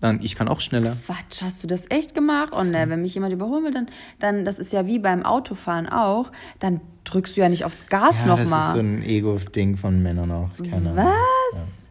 [0.00, 0.96] dann ich kann auch schneller.
[1.06, 2.52] Quatsch, hast du das echt gemacht?
[2.52, 3.86] Und äh, wenn mich jemand überholen will, dann,
[4.18, 8.22] dann, das ist ja wie beim Autofahren auch, dann drückst du ja nicht aufs Gas
[8.24, 8.74] Ja, das ist nochmal.
[8.74, 10.50] so ein Ego-Ding von Männern auch.
[10.58, 10.94] Keine.
[10.94, 11.90] Was?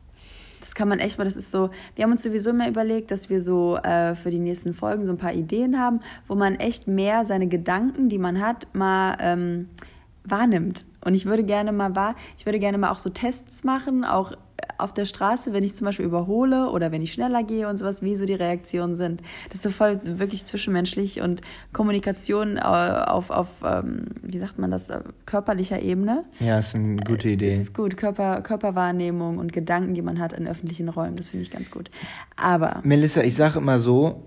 [0.61, 3.29] Das kann man echt mal, das ist so, wir haben uns sowieso immer überlegt, dass
[3.29, 6.87] wir so äh, für die nächsten Folgen so ein paar Ideen haben, wo man echt
[6.87, 9.69] mehr seine Gedanken, die man hat, mal ähm,
[10.23, 10.85] wahrnimmt.
[11.03, 14.33] Und ich würde gerne mal wahr, ich würde gerne mal auch so Tests machen, auch
[14.77, 18.01] auf der Straße, wenn ich zum Beispiel überhole oder wenn ich schneller gehe und sowas,
[18.01, 19.21] wie so die Reaktionen sind.
[19.49, 21.41] Das ist so voll wirklich zwischenmenschlich und
[21.73, 26.23] Kommunikation äh, auf, auf ähm, wie sagt man das, äh, körperlicher Ebene.
[26.39, 27.55] Ja, ist eine gute Das Idee.
[27.61, 31.51] ist gut, Körper, Körperwahrnehmung und Gedanken, die man hat in öffentlichen Räumen, das finde ich
[31.51, 31.89] ganz gut.
[32.35, 34.23] Aber Melissa, ich sage immer so,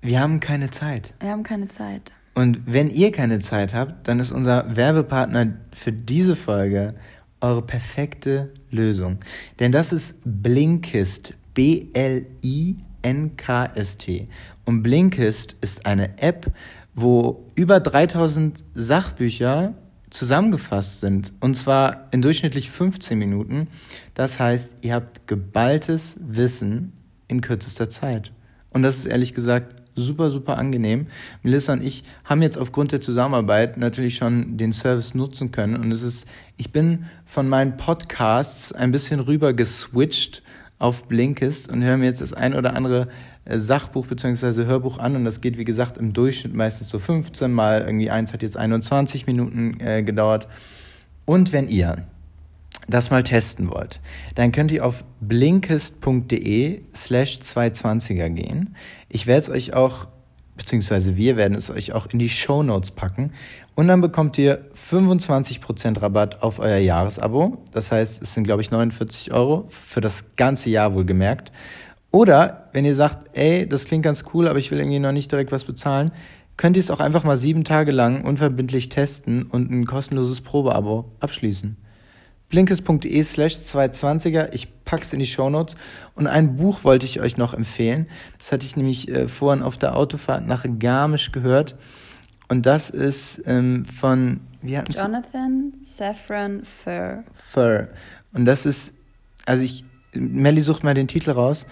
[0.00, 1.14] wir haben keine Zeit.
[1.20, 2.12] wir haben keine Zeit.
[2.34, 6.94] Und wenn ihr keine Zeit habt, dann ist unser Werbepartner für diese Folge
[7.42, 9.18] eure perfekte Lösung.
[9.58, 11.34] Denn das ist Blinkist.
[11.54, 12.28] B-L-I-N-K-S-T.
[14.64, 16.50] Und Blinkist ist eine App,
[16.94, 19.74] wo über 3000 Sachbücher
[20.10, 21.32] zusammengefasst sind.
[21.40, 23.68] Und zwar in durchschnittlich 15 Minuten.
[24.14, 26.92] Das heißt, ihr habt geballtes Wissen
[27.28, 28.32] in kürzester Zeit.
[28.70, 31.06] Und das ist ehrlich gesagt super, super angenehm.
[31.42, 35.76] Melissa und ich haben jetzt aufgrund der Zusammenarbeit natürlich schon den Service nutzen können.
[35.76, 36.26] Und es ist,
[36.56, 40.42] ich bin von meinen Podcasts ein bisschen rüber geswitcht
[40.78, 43.08] auf Blinkist und höre mir jetzt das ein oder andere
[43.44, 44.64] äh, Sachbuch bzw.
[44.64, 45.16] Hörbuch an.
[45.16, 47.82] Und das geht, wie gesagt, im Durchschnitt meistens so 15 Mal.
[47.82, 50.48] Irgendwie eins hat jetzt 21 Minuten äh, gedauert.
[51.24, 52.04] Und wenn ihr
[52.88, 54.00] das mal testen wollt,
[54.34, 58.76] dann könnt ihr auf blinkist.de slash 220er gehen.
[59.08, 60.08] Ich werde es euch auch,
[60.56, 63.32] beziehungsweise wir werden es euch auch in die Show Notes packen.
[63.74, 67.58] Und dann bekommt ihr 25% Rabatt auf euer Jahresabo.
[67.72, 71.52] Das heißt, es sind, glaube ich, 49 Euro für das ganze Jahr wohlgemerkt.
[72.10, 75.32] Oder wenn ihr sagt, ey, das klingt ganz cool, aber ich will irgendwie noch nicht
[75.32, 76.10] direkt was bezahlen,
[76.58, 81.06] könnt ihr es auch einfach mal sieben Tage lang unverbindlich testen und ein kostenloses Probeabo
[81.20, 81.78] abschließen
[82.52, 84.50] blinkes.de slash 220er.
[84.52, 85.74] Ich pack's in die Shownotes.
[86.14, 88.06] Und ein Buch wollte ich euch noch empfehlen.
[88.38, 91.74] Das hatte ich nämlich äh, vorhin auf der Autofahrt nach Garmisch gehört.
[92.48, 94.74] Und das ist ähm, von, wie?
[94.74, 97.24] Jonathan Safran Fur.
[97.34, 97.88] Fur.
[98.34, 98.92] Und das ist,
[99.46, 101.66] also ich, Melly sucht mal den Titel raus.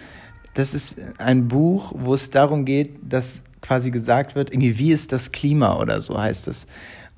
[0.55, 5.13] Das ist ein Buch, wo es darum geht, dass quasi gesagt wird, irgendwie, wie ist
[5.13, 6.67] das Klima oder so heißt es.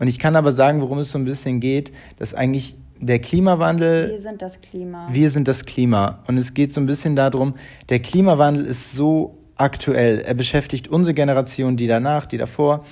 [0.01, 4.10] Und ich kann aber sagen, worum es so ein bisschen geht, dass eigentlich der Klimawandel
[4.10, 5.08] Wir sind das Klima.
[5.10, 6.20] wir sind das Klima.
[6.28, 7.54] Und es geht so ein bisschen darum,
[7.88, 10.20] der Klimawandel ist so aktuell.
[10.20, 12.84] Er beschäftigt unsere Generation, die danach, die davor.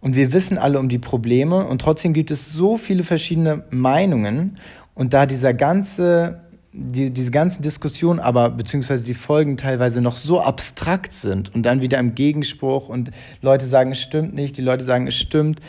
[0.00, 1.66] Und wir wissen alle um die Probleme.
[1.66, 4.58] Und trotzdem gibt es so viele verschiedene Meinungen.
[4.94, 6.40] Und da dieser ganze,
[6.72, 11.82] die, diese ganzen Diskussionen aber, beziehungsweise die Folgen teilweise noch so abstrakt sind und dann
[11.82, 13.10] wieder im Gegenspruch und
[13.42, 15.60] Leute sagen, es stimmt nicht, die Leute sagen, es stimmt,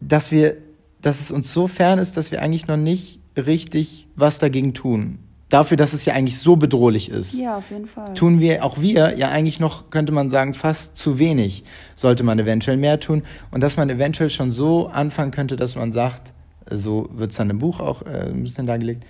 [0.00, 0.56] dass wir
[1.02, 5.18] dass es uns so fern ist, dass wir eigentlich noch nicht richtig was dagegen tun.
[5.48, 7.34] Dafür, dass es ja eigentlich so bedrohlich ist.
[7.34, 8.14] ja, auf jeden Fall.
[8.14, 11.64] Tun wir, auch wir, ja eigentlich noch, könnte man sagen, fast zu wenig.
[11.96, 13.24] Sollte man eventuell mehr tun.
[13.50, 16.32] Und dass man eventuell schon so anfangen könnte, dass man sagt,
[16.70, 19.04] so wird es dann im Buch auch äh, ein bisschen dargelegt,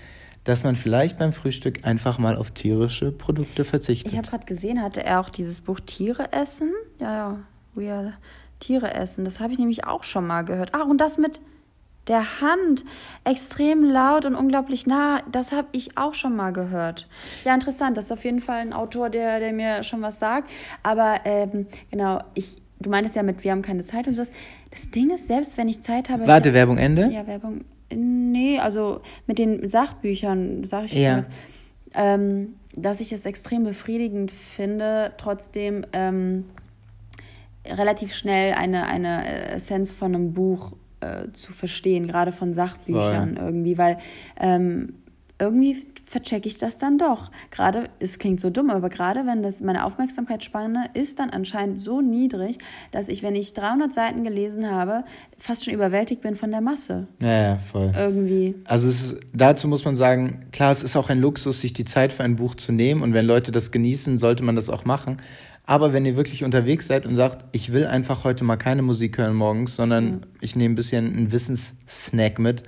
[0.45, 4.13] dass man vielleicht beim Frühstück einfach mal auf tierische Produkte verzichtet.
[4.13, 6.73] Ich habe gerade gesehen, hatte er auch dieses Buch Tiere essen?
[6.99, 7.39] Ja, ja.
[7.75, 8.15] We are
[8.61, 9.27] Tiere essen.
[9.27, 10.75] Das habe ich nämlich auch schon mal gehört.
[10.75, 11.41] Ah, und das mit
[12.11, 12.85] der Hand
[13.25, 15.23] extrem laut und unglaublich nah.
[15.31, 17.09] Das habe ich auch schon mal gehört.
[17.45, 17.97] Ja, interessant.
[17.97, 20.51] Das ist auf jeden Fall ein Autor, der, der mir schon was sagt.
[20.83, 24.33] Aber ähm, genau, ich, du meintest ja mit, wir haben keine Zeit und sowas.
[24.73, 26.27] Das Ding ist, selbst wenn ich Zeit habe.
[26.27, 27.09] Warte, ich, Werbung Ende?
[27.13, 27.65] Ja, Werbung.
[27.95, 31.19] Nee, also mit den Sachbüchern, sage ich ja.
[31.19, 31.31] jetzt.
[31.95, 36.45] Ähm, dass ich es extrem befriedigend finde, trotzdem ähm,
[37.67, 40.73] relativ schnell eine, eine Essenz von einem Buch
[41.11, 43.47] äh, zu verstehen, gerade von Sachbüchern Voll.
[43.47, 43.99] irgendwie, weil
[44.39, 44.95] ähm,
[45.41, 47.31] irgendwie verchecke ich das dann doch.
[47.51, 52.01] Gerade, es klingt so dumm, aber gerade wenn das meine Aufmerksamkeitsspanne ist dann anscheinend so
[52.01, 52.59] niedrig,
[52.91, 55.05] dass ich, wenn ich 300 Seiten gelesen habe,
[55.39, 57.07] fast schon überwältigt bin von der Masse.
[57.21, 57.93] Ja, ja, voll.
[57.97, 58.57] Irgendwie.
[58.65, 62.13] Also ist, dazu muss man sagen, klar, es ist auch ein Luxus, sich die Zeit
[62.13, 65.19] für ein Buch zu nehmen und wenn Leute das genießen, sollte man das auch machen.
[65.71, 69.19] Aber wenn ihr wirklich unterwegs seid und sagt, ich will einfach heute mal keine Musik
[69.19, 70.21] hören morgens, sondern mhm.
[70.41, 72.65] ich nehme ein bisschen einen Wissenssnack mit,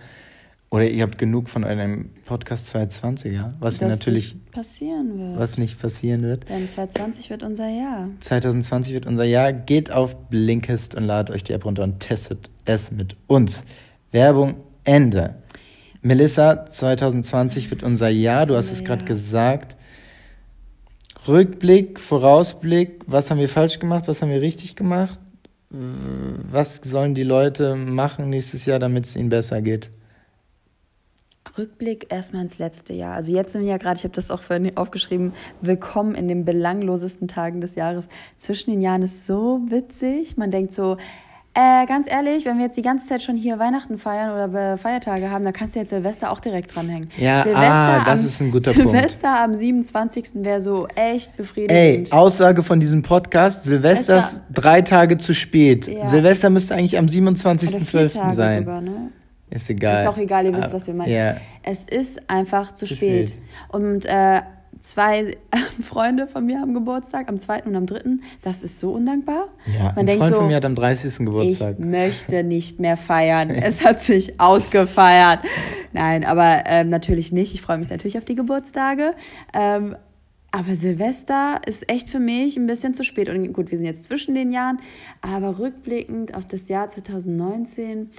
[0.70, 3.50] oder ihr habt genug von eurem Podcast 2020, ja?
[3.58, 4.34] Was wir natürlich.
[4.34, 5.36] Nicht passieren wird.
[5.36, 6.48] Was nicht passieren wird.
[6.48, 8.08] Denn 2020 wird unser Jahr.
[8.20, 9.52] 2020 wird unser Jahr.
[9.52, 13.64] Geht auf Blinkist und ladet euch die App runter und testet es mit uns.
[14.12, 15.42] Werbung Ende.
[16.02, 18.46] Melissa, 2020 wird unser Jahr.
[18.46, 19.74] Du hast es gerade gesagt.
[21.28, 23.04] Rückblick, Vorausblick.
[23.06, 24.08] Was haben wir falsch gemacht?
[24.08, 25.20] Was haben wir richtig gemacht?
[25.70, 29.90] Was sollen die Leute machen nächstes Jahr, damit es ihnen besser geht?
[31.56, 33.14] Rückblick erstmal ins letzte Jahr.
[33.14, 36.44] Also jetzt sind wir ja gerade, ich habe das auch vorhin aufgeschrieben, willkommen in den
[36.44, 38.08] belanglosesten Tagen des Jahres.
[38.36, 40.36] Zwischen den Jahren ist so witzig.
[40.36, 40.96] Man denkt so,
[41.54, 45.30] äh, ganz ehrlich, wenn wir jetzt die ganze Zeit schon hier Weihnachten feiern oder Feiertage
[45.30, 47.10] haben, dann kannst du jetzt Silvester auch direkt dranhängen.
[47.18, 49.42] Ja, Silvester ah, das am, ist ein guter Silvester Punkt.
[49.42, 50.24] am 27.
[50.36, 51.78] wäre so echt befriedigend.
[51.78, 55.88] Ey, Aussage von diesem Podcast, Silvester ist drei Tage zu spät.
[55.88, 56.06] Ja.
[56.06, 58.34] Silvester müsste eigentlich am 27.12.
[58.34, 58.58] sein.
[58.60, 59.10] Sogar, ne?
[59.50, 60.04] Ist egal.
[60.04, 61.10] Ist auch egal, ihr wisst, ah, was wir meinen.
[61.10, 61.36] Yeah.
[61.62, 63.30] Es ist einfach zu, zu spät.
[63.30, 63.42] spät.
[63.68, 64.40] Und äh,
[64.82, 65.36] zwei
[65.82, 67.62] Freunde von mir haben Geburtstag, am 2.
[67.64, 68.02] und am 3.
[68.42, 69.48] Das ist so undankbar.
[69.66, 71.18] Ja, Man ein denkt Freund so, von mir hat am 30.
[71.18, 71.76] Geburtstag.
[71.78, 73.50] Ich möchte nicht mehr feiern.
[73.50, 75.40] es hat sich ausgefeiert.
[75.92, 77.54] Nein, aber ähm, natürlich nicht.
[77.54, 79.14] Ich freue mich natürlich auf die Geburtstage.
[79.54, 79.96] Ähm,
[80.50, 83.30] aber Silvester ist echt für mich ein bisschen zu spät.
[83.30, 84.80] Und gut, wir sind jetzt zwischen den Jahren,
[85.22, 88.10] aber rückblickend auf das Jahr 2019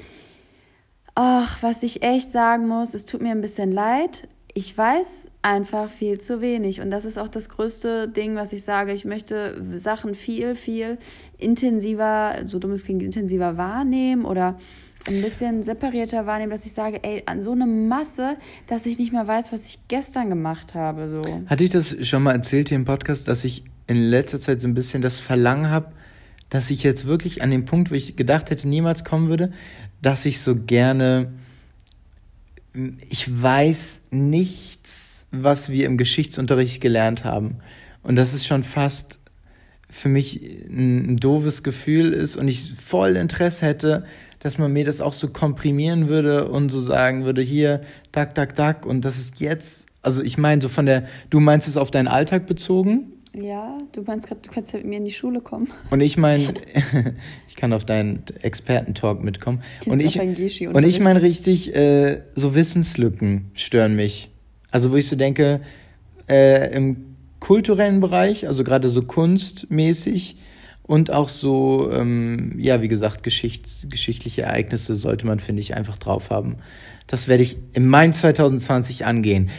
[1.15, 4.27] Ach, was ich echt sagen muss, es tut mir ein bisschen leid.
[4.55, 6.79] Ich weiß einfach viel zu wenig.
[6.79, 8.93] Und das ist auch das größte Ding, was ich sage.
[8.93, 10.99] Ich möchte Sachen viel, viel
[11.39, 14.57] intensiver, so dumm es klingt, intensiver wahrnehmen oder
[15.07, 18.37] ein bisschen separierter wahrnehmen, dass ich sage, ey, an so eine Masse,
[18.67, 21.09] dass ich nicht mehr weiß, was ich gestern gemacht habe.
[21.09, 21.21] So.
[21.47, 24.67] Hatte ich das schon mal erzählt hier im Podcast, dass ich in letzter Zeit so
[24.67, 25.91] ein bisschen das Verlangen habe,
[26.49, 29.51] dass ich jetzt wirklich an dem Punkt, wo ich gedacht hätte, niemals kommen würde,
[30.01, 31.33] dass ich so gerne,
[33.09, 37.57] ich weiß nichts, was wir im Geschichtsunterricht gelernt haben.
[38.01, 39.19] Und das ist schon fast
[39.89, 44.05] für mich ein, ein doofes Gefühl ist und ich voll Interesse hätte,
[44.39, 47.81] dass man mir das auch so komprimieren würde und so sagen würde, hier,
[48.11, 51.67] tak, tak, tak, und das ist jetzt, also ich meine, so von der, du meinst
[51.67, 53.12] es auf deinen Alltag bezogen?
[53.35, 55.67] Ja, du meinst gerade, du kannst ja mit mir in die Schule kommen.
[55.89, 56.53] Und ich meine,
[57.47, 59.63] ich kann auf deinen Expertentalk mitkommen.
[59.85, 64.29] und ich, und ich meine richtig, äh, so Wissenslücken stören mich.
[64.71, 65.61] Also wo ich so denke,
[66.29, 70.37] äh, im kulturellen Bereich, also gerade so kunstmäßig
[70.83, 75.97] und auch so, ähm, ja, wie gesagt, geschichts geschichtliche Ereignisse sollte man, finde ich, einfach
[75.97, 76.57] drauf haben.
[77.13, 79.51] Das werde ich im Mai 2020 angehen.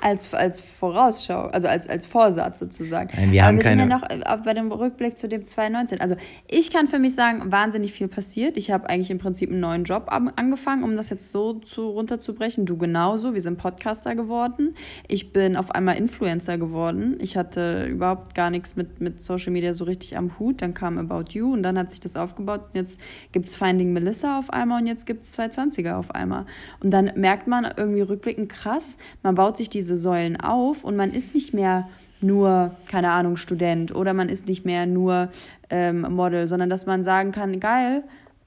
[0.00, 3.08] Als, als Vorausschau, also als, als Vorsatz sozusagen.
[3.16, 3.82] Nein, wir haben wir keine...
[3.82, 6.00] sind ja noch äh, bei dem Rückblick zu dem 2019.
[6.00, 6.16] Also
[6.48, 8.56] ich kann für mich sagen, wahnsinnig viel passiert.
[8.56, 12.66] Ich habe eigentlich im Prinzip einen neuen Job angefangen, um das jetzt so zu, runterzubrechen.
[12.66, 13.32] Du genauso.
[13.32, 14.74] Wir sind Podcaster geworden.
[15.06, 17.16] Ich bin auf einmal Influencer geworden.
[17.20, 20.60] Ich hatte überhaupt gar nichts mit, mit Social Media so richtig am Hut.
[20.62, 22.62] Dann kam About You und dann hat sich das aufgebaut.
[22.72, 26.44] Und jetzt gibt es Finding Melissa auf einmal und jetzt gibt es 220er auf einmal.
[26.82, 31.12] Und dann merkt man irgendwie rückblickend krass, man baut sich diese Säulen auf und man
[31.12, 31.88] ist nicht mehr
[32.20, 35.30] nur, keine Ahnung, Student oder man ist nicht mehr nur
[35.70, 38.04] ähm, Model, sondern dass man sagen kann, geil,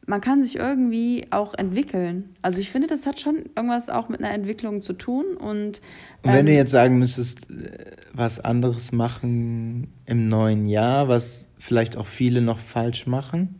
[0.07, 2.35] man kann sich irgendwie auch entwickeln.
[2.41, 5.35] Also ich finde, das hat schon irgendwas auch mit einer Entwicklung zu tun.
[5.35, 5.81] Und,
[6.23, 11.07] ähm, und wenn du ähm, jetzt sagen müsstest, äh, was anderes machen im neuen Jahr,
[11.07, 13.57] was vielleicht auch viele noch falsch machen?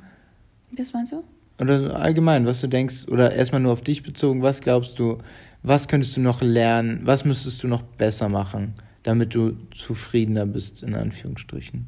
[0.78, 1.24] Was meinst du?
[1.60, 5.20] Oder allgemein, was du denkst, oder erstmal nur auf dich bezogen, was glaubst du,
[5.64, 10.84] was könntest du noch lernen, was müsstest du noch besser machen, damit du zufriedener bist,
[10.84, 11.88] in Anführungsstrichen?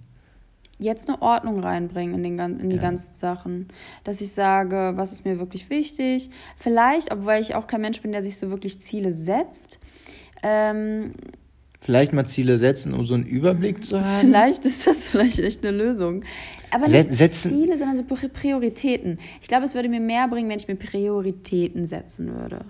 [0.79, 2.81] jetzt eine Ordnung reinbringen in, den, in die ja.
[2.81, 3.67] ganzen Sachen.
[4.03, 6.29] Dass ich sage, was ist mir wirklich wichtig.
[6.55, 9.79] Vielleicht, obwohl ich auch kein Mensch bin, der sich so wirklich Ziele setzt.
[10.43, 11.13] Ähm,
[11.87, 14.19] Vielleicht mal Ziele setzen, um so einen Überblick zu haben.
[14.19, 16.23] Vielleicht ist das vielleicht echt eine Lösung.
[16.69, 17.51] Aber nicht setzen.
[17.51, 19.19] Ziele, sondern so Prioritäten.
[19.41, 22.65] Ich glaube, es würde mir mehr bringen, wenn ich mir Prioritäten setzen würde.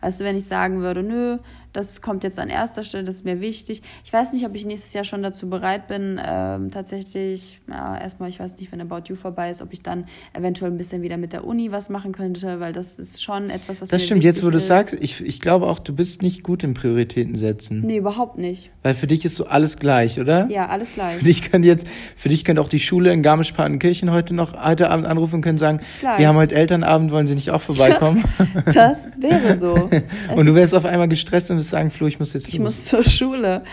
[0.00, 1.38] Weißt du, wenn ich sagen würde, nö,
[1.72, 3.82] das kommt jetzt an erster Stelle, das ist mir wichtig.
[4.04, 8.28] Ich weiß nicht, ob ich nächstes Jahr schon dazu bereit bin, ähm, tatsächlich, ja, erstmal,
[8.30, 11.18] ich weiß nicht, wenn About You vorbei ist, ob ich dann eventuell ein bisschen wieder
[11.18, 14.24] mit der Uni was machen könnte, weil das ist schon etwas, was Das mir stimmt,
[14.24, 14.68] jetzt wo du ist.
[14.68, 17.80] sagst, ich, ich glaube auch, du bist nicht gut im Prioritäten setzen.
[17.80, 18.70] Nee, überhaupt nicht.
[18.82, 20.48] Weil für dich ist so alles gleich, oder?
[20.50, 21.18] Ja, alles gleich.
[21.18, 21.86] Für dich könnte jetzt,
[22.16, 25.58] für dich könnte auch die Schule in Garmisch-Partenkirchen heute noch, heute Abend anrufen und können
[25.58, 28.24] sagen, wir haben heute Elternabend, wollen Sie nicht auch vorbeikommen?
[28.72, 29.65] das wäre so.
[30.36, 32.84] und du wärst auf einmal gestresst und würdest sagen, Flo, ich muss jetzt Ich muss
[32.84, 33.64] zur Schule.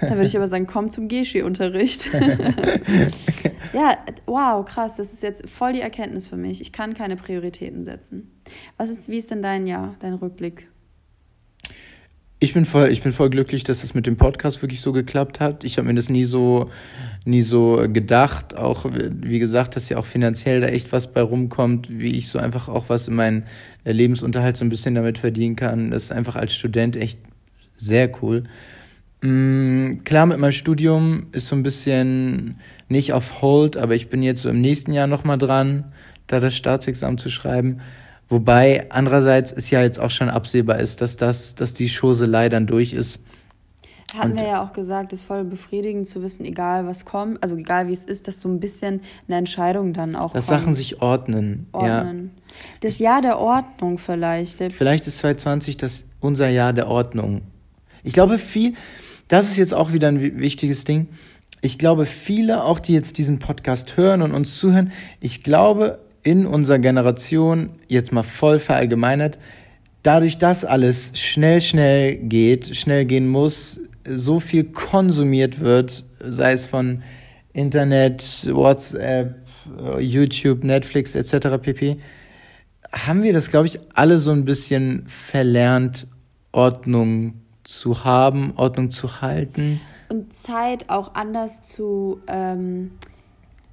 [0.00, 2.10] Da würde ich aber sagen, komm zum Geschi-Unterricht.
[3.72, 4.96] ja, wow, krass.
[4.96, 6.60] Das ist jetzt voll die Erkenntnis für mich.
[6.60, 8.30] Ich kann keine Prioritäten setzen.
[8.76, 10.68] Was ist, wie ist denn dein Jahr, dein Rückblick?
[12.40, 15.40] Ich bin voll, ich bin voll glücklich, dass es mit dem Podcast wirklich so geklappt
[15.40, 15.64] hat.
[15.64, 16.70] Ich habe mir das nie so,
[17.24, 18.56] nie so gedacht.
[18.56, 22.38] Auch wie gesagt, dass ja auch finanziell da echt was bei rumkommt, wie ich so
[22.38, 23.44] einfach auch was in meinen
[23.84, 25.90] Lebensunterhalt so ein bisschen damit verdienen kann.
[25.90, 27.18] Das ist einfach als Student echt
[27.76, 28.44] sehr cool.
[29.20, 34.22] Mhm, klar, mit meinem Studium ist so ein bisschen nicht auf Hold, aber ich bin
[34.22, 35.92] jetzt so im nächsten Jahr nochmal dran,
[36.28, 37.80] da das Staatsexamen zu schreiben.
[38.28, 42.66] Wobei andererseits es ja jetzt auch schon absehbar ist, dass das, dass die Schoselei dann
[42.66, 43.20] durch ist.
[44.16, 47.42] Hatten und wir ja auch gesagt, es ist voll befriedigend zu wissen, egal was kommt,
[47.42, 50.60] also egal wie es ist, dass so ein bisschen eine Entscheidung dann auch Dass kommt.
[50.60, 51.66] Sachen sich ordnen.
[51.72, 52.30] ordnen.
[52.34, 52.58] Ja.
[52.80, 54.62] Das Jahr der Ordnung vielleicht.
[54.72, 57.42] Vielleicht ist 2020 das unser Jahr der Ordnung.
[58.02, 58.74] Ich glaube, viel,
[59.28, 61.08] das ist jetzt auch wieder ein wichtiges Ding.
[61.60, 66.44] Ich glaube, viele, auch die jetzt diesen Podcast hören und uns zuhören, ich glaube, in
[66.44, 69.38] unserer Generation, jetzt mal voll verallgemeinert,
[70.02, 76.66] dadurch, dass alles schnell, schnell geht, schnell gehen muss, so viel konsumiert wird, sei es
[76.66, 77.02] von
[77.54, 79.36] Internet, WhatsApp,
[79.98, 81.56] YouTube, Netflix etc.
[81.62, 81.96] pp,
[82.92, 86.06] haben wir das, glaube ich, alle so ein bisschen verlernt,
[86.52, 89.80] Ordnung zu haben, Ordnung zu halten.
[90.10, 92.90] Und Zeit auch anders zu ähm,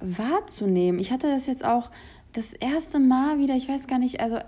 [0.00, 1.00] wahrzunehmen.
[1.00, 1.90] Ich hatte das jetzt auch
[2.36, 4.38] das erste Mal wieder, ich weiß gar nicht, also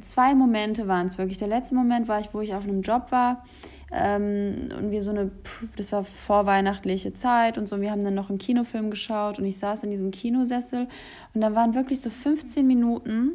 [0.00, 1.38] zwei Momente waren es wirklich.
[1.38, 3.44] Der letzte Moment war ich, wo ich auf einem Job war
[3.92, 5.30] ähm, und wir so eine,
[5.76, 9.58] das war vorweihnachtliche Zeit und so, wir haben dann noch einen Kinofilm geschaut und ich
[9.58, 10.88] saß in diesem Kinosessel
[11.34, 13.32] und da waren wirklich so 15 Minuten,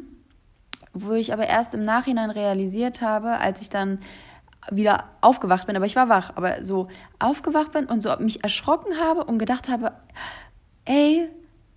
[0.92, 3.98] wo ich aber erst im Nachhinein realisiert habe, als ich dann
[4.70, 8.98] wieder aufgewacht bin, aber ich war wach, aber so aufgewacht bin und so mich erschrocken
[8.98, 9.92] habe und gedacht habe,
[10.84, 11.28] ey,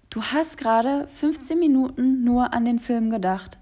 [0.09, 3.57] du hast gerade 15 Minuten nur an den Film gedacht.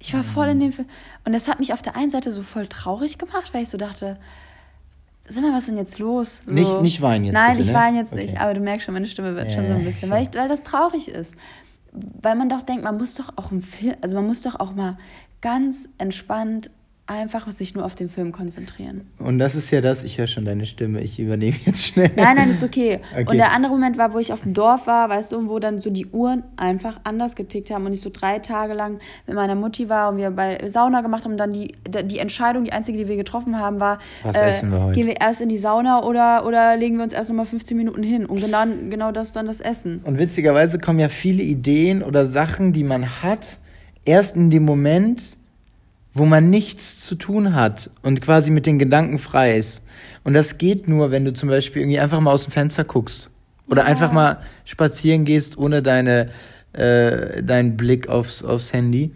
[0.00, 0.86] Ich war voll in dem Film.
[1.24, 3.78] Und das hat mich auf der einen Seite so voll traurig gemacht, weil ich so
[3.78, 4.16] dachte,
[5.28, 6.42] sag mal, was ist denn jetzt los?
[6.46, 7.34] So, nicht, nicht weinen jetzt.
[7.34, 7.74] Nein, bitte, ich ne?
[7.74, 8.22] weine jetzt okay.
[8.22, 10.34] nicht, aber du merkst schon, meine Stimme wird ja, schon so ein bisschen, weil, ich,
[10.34, 11.34] weil das traurig ist.
[11.92, 14.72] Weil man doch denkt, man muss doch auch im Film, also man muss doch auch
[14.72, 14.98] mal
[15.40, 16.70] ganz entspannt
[17.08, 19.06] einfach sich nur auf den Film konzentrieren.
[19.18, 22.10] Und das ist ja das, ich höre schon deine Stimme, ich übernehme jetzt schnell.
[22.14, 23.00] Nein, nein, ist okay.
[23.12, 23.24] okay.
[23.26, 25.80] Und der andere Moment war, wo ich auf dem Dorf war, weißt du, wo dann
[25.80, 29.54] so die Uhren einfach anders getickt haben und ich so drei Tage lang mit meiner
[29.54, 31.72] Mutti war und wir bei Sauna gemacht haben und dann die,
[32.04, 34.94] die Entscheidung, die einzige, die wir getroffen haben, war, Was äh, essen wir heute?
[34.94, 38.02] gehen wir erst in die Sauna oder, oder legen wir uns erst nochmal 15 Minuten
[38.02, 40.02] hin und genau, genau das dann das Essen.
[40.04, 43.58] Und witzigerweise kommen ja viele Ideen oder Sachen, die man hat,
[44.04, 45.37] erst in dem Moment,
[46.18, 49.82] wo man nichts zu tun hat und quasi mit den Gedanken frei ist.
[50.24, 53.30] Und das geht nur, wenn du zum Beispiel irgendwie einfach mal aus dem Fenster guckst.
[53.68, 53.88] Oder ja.
[53.88, 56.30] einfach mal spazieren gehst ohne deine,
[56.72, 59.12] äh, deinen Blick aufs, aufs Handy.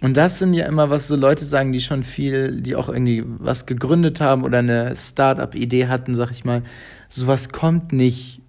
[0.00, 3.22] Und das sind ja immer, was so Leute sagen, die schon viel, die auch irgendwie
[3.26, 6.62] was gegründet haben oder eine Start-up-Idee hatten, sag ich mal.
[7.08, 8.39] Sowas kommt nicht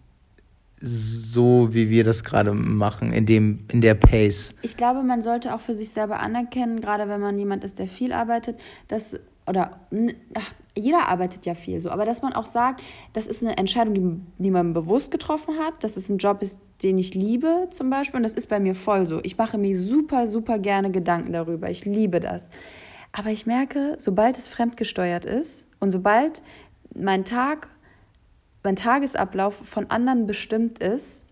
[0.81, 4.55] so, wie wir das gerade machen, in, dem, in der Pace.
[4.61, 7.87] Ich glaube, man sollte auch für sich selber anerkennen, gerade wenn man jemand ist, der
[7.87, 9.79] viel arbeitet, dass, oder
[10.33, 12.81] ach, jeder arbeitet ja viel so, aber dass man auch sagt,
[13.13, 16.59] das ist eine Entscheidung, die, die man bewusst getroffen hat, dass es ein Job ist,
[16.81, 19.19] den ich liebe zum Beispiel und das ist bei mir voll so.
[19.23, 21.69] Ich mache mir super, super gerne Gedanken darüber.
[21.69, 22.49] Ich liebe das.
[23.11, 26.41] Aber ich merke, sobald es fremdgesteuert ist und sobald
[26.95, 27.67] mein Tag
[28.63, 31.25] mein Tagesablauf von anderen bestimmt ist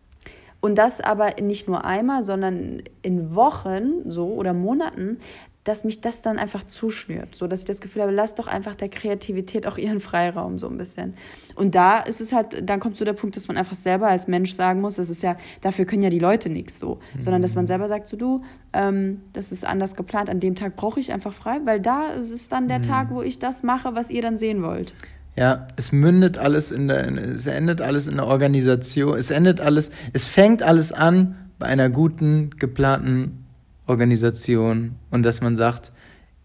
[0.61, 5.19] und das aber nicht nur einmal, sondern in Wochen so oder Monaten,
[5.63, 7.35] dass mich das dann einfach zuschnürt.
[7.35, 10.67] So, dass ich das Gefühl habe, lass doch einfach der Kreativität auch ihren Freiraum so
[10.67, 11.13] ein bisschen.
[11.55, 14.27] Und da ist es halt, dann kommt so der Punkt, dass man einfach selber als
[14.27, 17.19] Mensch sagen muss, das ist ja, dafür können ja die Leute nichts so, mhm.
[17.19, 18.41] sondern dass man selber sagt, so du,
[18.73, 22.31] ähm, das ist anders geplant, an dem Tag brauche ich einfach frei, weil da ist
[22.31, 22.83] es dann der mhm.
[22.83, 24.95] Tag, wo ich das mache, was ihr dann sehen wollt.
[25.35, 29.89] Ja, es mündet alles in der, es endet alles in der Organisation, es endet alles,
[30.11, 33.45] es fängt alles an bei einer guten, geplanten
[33.87, 35.91] Organisation und dass man sagt,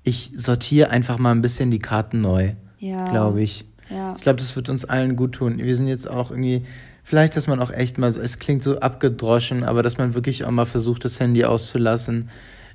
[0.03, 3.11] ich sortiere einfach mal ein bisschen die Karten neu, ja.
[3.11, 3.65] glaube ich.
[3.91, 4.15] Ja.
[4.17, 5.59] Ich glaube, das wird uns allen gut tun.
[5.59, 6.65] Wir sind jetzt auch irgendwie,
[7.03, 10.51] vielleicht, dass man auch echt mal, es klingt so abgedroschen, aber dass man wirklich auch
[10.51, 12.29] mal versucht, das Handy auszulassen.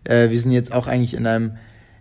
[0.04, 1.54] Äh, wir sind jetzt auch eigentlich in einem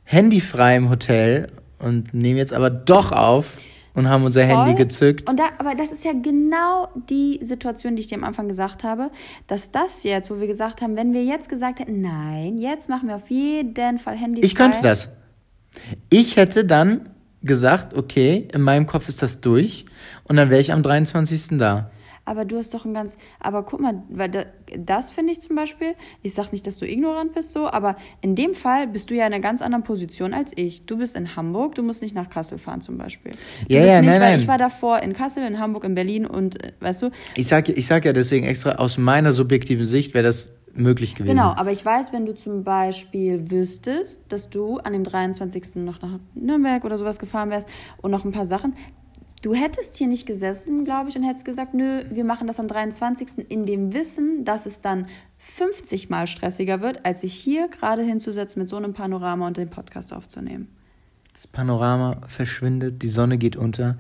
[0.05, 1.49] handyfreien Hotel
[1.79, 3.59] und nehmen jetzt aber doch auf
[3.99, 4.57] und haben unser Voll.
[4.57, 5.29] Handy gezückt.
[5.29, 8.85] Und da, aber das ist ja genau die Situation, die ich dir am Anfang gesagt
[8.85, 9.11] habe,
[9.49, 13.09] dass das jetzt, wo wir gesagt haben, wenn wir jetzt gesagt hätten, nein, jetzt machen
[13.09, 14.41] wir auf jeden Fall Handy.
[14.43, 15.11] Ich könnte das.
[16.11, 17.11] Ich hätte dann
[17.43, 19.85] gesagt, okay, in meinem Kopf ist das durch
[20.25, 21.59] und dann wäre ich am 23.
[21.59, 21.91] da
[22.29, 24.45] aber du hast doch ein ganz, aber guck mal, weil da,
[24.77, 28.35] das finde ich zum Beispiel, ich sage nicht, dass du ignorant bist so, aber in
[28.35, 30.87] dem Fall bist du ja in einer ganz anderen Position als ich.
[30.87, 33.33] Du bist in Hamburg, du musst nicht nach Kassel fahren zum Beispiel.
[33.67, 34.39] Du ja, ja, nicht, nein, weil nein.
[34.39, 37.11] ich war davor in Kassel, in Hamburg, in Berlin und, äh, weißt du.
[37.35, 41.35] Ich sag, ich sag ja deswegen extra, aus meiner subjektiven Sicht wäre das möglich gewesen.
[41.35, 45.77] Genau, aber ich weiß, wenn du zum Beispiel wüsstest, dass du an dem 23.
[45.77, 47.69] noch nach Nürnberg oder sowas gefahren wärst
[48.01, 48.75] und noch ein paar Sachen,
[49.43, 52.67] Du hättest hier nicht gesessen, glaube ich, und hättest gesagt, nö, wir machen das am
[52.67, 53.49] 23.
[53.49, 55.07] in dem Wissen, dass es dann
[55.39, 59.71] 50 Mal stressiger wird, als sich hier gerade hinzusetzen mit so einem Panorama und den
[59.71, 60.69] Podcast aufzunehmen.
[61.35, 63.99] Das Panorama verschwindet, die Sonne geht unter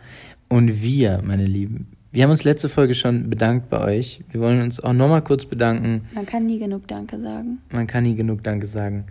[0.48, 4.24] und wir, meine Lieben, wir haben uns letzte Folge schon bedankt bei euch.
[4.30, 6.08] Wir wollen uns auch nochmal kurz bedanken.
[6.14, 7.60] Man kann nie genug Danke sagen.
[7.70, 9.04] Man kann nie genug Danke sagen.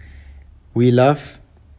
[0.73, 1.21] We love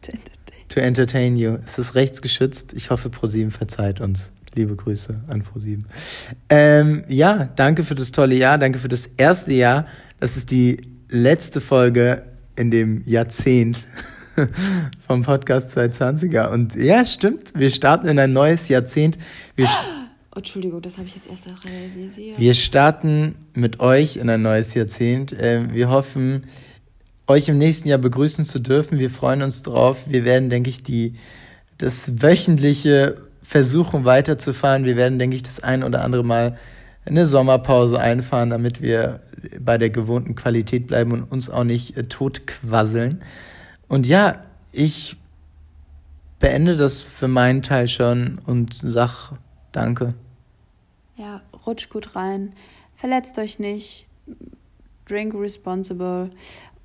[0.01, 1.57] to entertain, to entertain you.
[1.65, 2.73] Es ist rechtsgeschützt.
[2.73, 4.31] Ich hoffe, ProSieben verzeiht uns.
[4.59, 5.83] Liebe Grüße an Pro7.
[6.49, 9.85] Ähm, ja, danke für das tolle Jahr, danke für das erste Jahr.
[10.19, 12.23] Das ist die letzte Folge
[12.57, 13.85] in dem Jahrzehnt
[15.07, 16.49] vom Podcast 220er.
[16.49, 19.17] Und ja, stimmt, wir starten in ein neues Jahrzehnt.
[19.55, 22.37] Wir oh, Entschuldigung, das habe ich jetzt erst realisiert.
[22.37, 25.33] Wir starten mit euch in ein neues Jahrzehnt.
[25.39, 26.43] Ähm, wir hoffen,
[27.27, 28.99] euch im nächsten Jahr begrüßen zu dürfen.
[28.99, 30.09] Wir freuen uns drauf.
[30.09, 31.13] Wir werden, denke ich, die,
[31.77, 34.85] das wöchentliche versuchen weiterzufahren.
[34.85, 36.59] Wir werden, denke ich, das ein oder andere Mal
[37.03, 39.21] eine Sommerpause einfahren, damit wir
[39.59, 43.23] bei der gewohnten Qualität bleiben und uns auch nicht äh, totquasseln.
[43.87, 45.17] Und ja, ich
[46.37, 49.31] beende das für meinen Teil schon und sag
[49.71, 50.09] Danke.
[51.17, 52.53] Ja, rutscht gut rein,
[52.95, 54.05] verletzt euch nicht,
[55.07, 56.29] drink responsible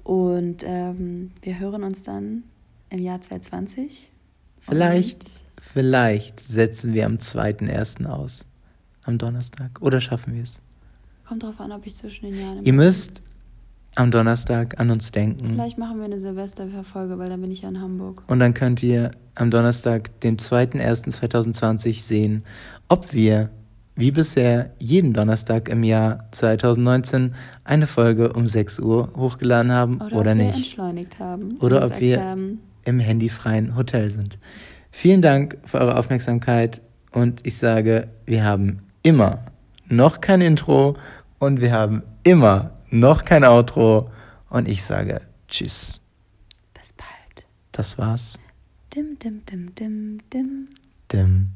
[0.03, 2.45] und ähm, wir hören uns dann
[2.89, 4.09] im Jahr 2020.
[4.61, 8.07] Vielleicht Vielleicht setzen wir am 2.1.
[8.07, 8.47] aus.
[9.05, 9.81] Am Donnerstag.
[9.81, 10.61] Oder schaffen wir es?
[11.27, 12.63] Kommt drauf an, ob ich zwischen den Jahren.
[12.65, 13.23] Ihr müsst
[13.95, 15.47] am Donnerstag an uns denken.
[15.47, 18.23] Vielleicht machen wir eine Silvesterfolge, weil dann bin ich ja in Hamburg.
[18.27, 22.45] Und dann könnt ihr am Donnerstag, den 2.1.2020 sehen,
[22.89, 23.51] ob wir,
[23.97, 27.35] wie bisher, jeden Donnerstag im Jahr 2019
[27.65, 30.47] eine Folge um 6 Uhr hochgeladen haben oder, oder ob nicht.
[30.47, 31.57] Wir entschleunigt haben.
[31.61, 32.61] Oder ob wir haben.
[32.85, 34.39] im handyfreien Hotel sind.
[34.97, 36.81] Vielen Dank für eure Aufmerksamkeit
[37.11, 39.45] und ich sage, wir haben immer
[39.89, 40.97] noch kein Intro
[41.41, 44.13] und wir haben immer noch kein Outro
[44.51, 46.01] und ich sage Tschüss.
[46.75, 47.45] Bis bald.
[47.73, 48.39] Das war's.
[48.95, 50.69] Dim, dim, dim, dim, dim.
[51.13, 51.51] Dim.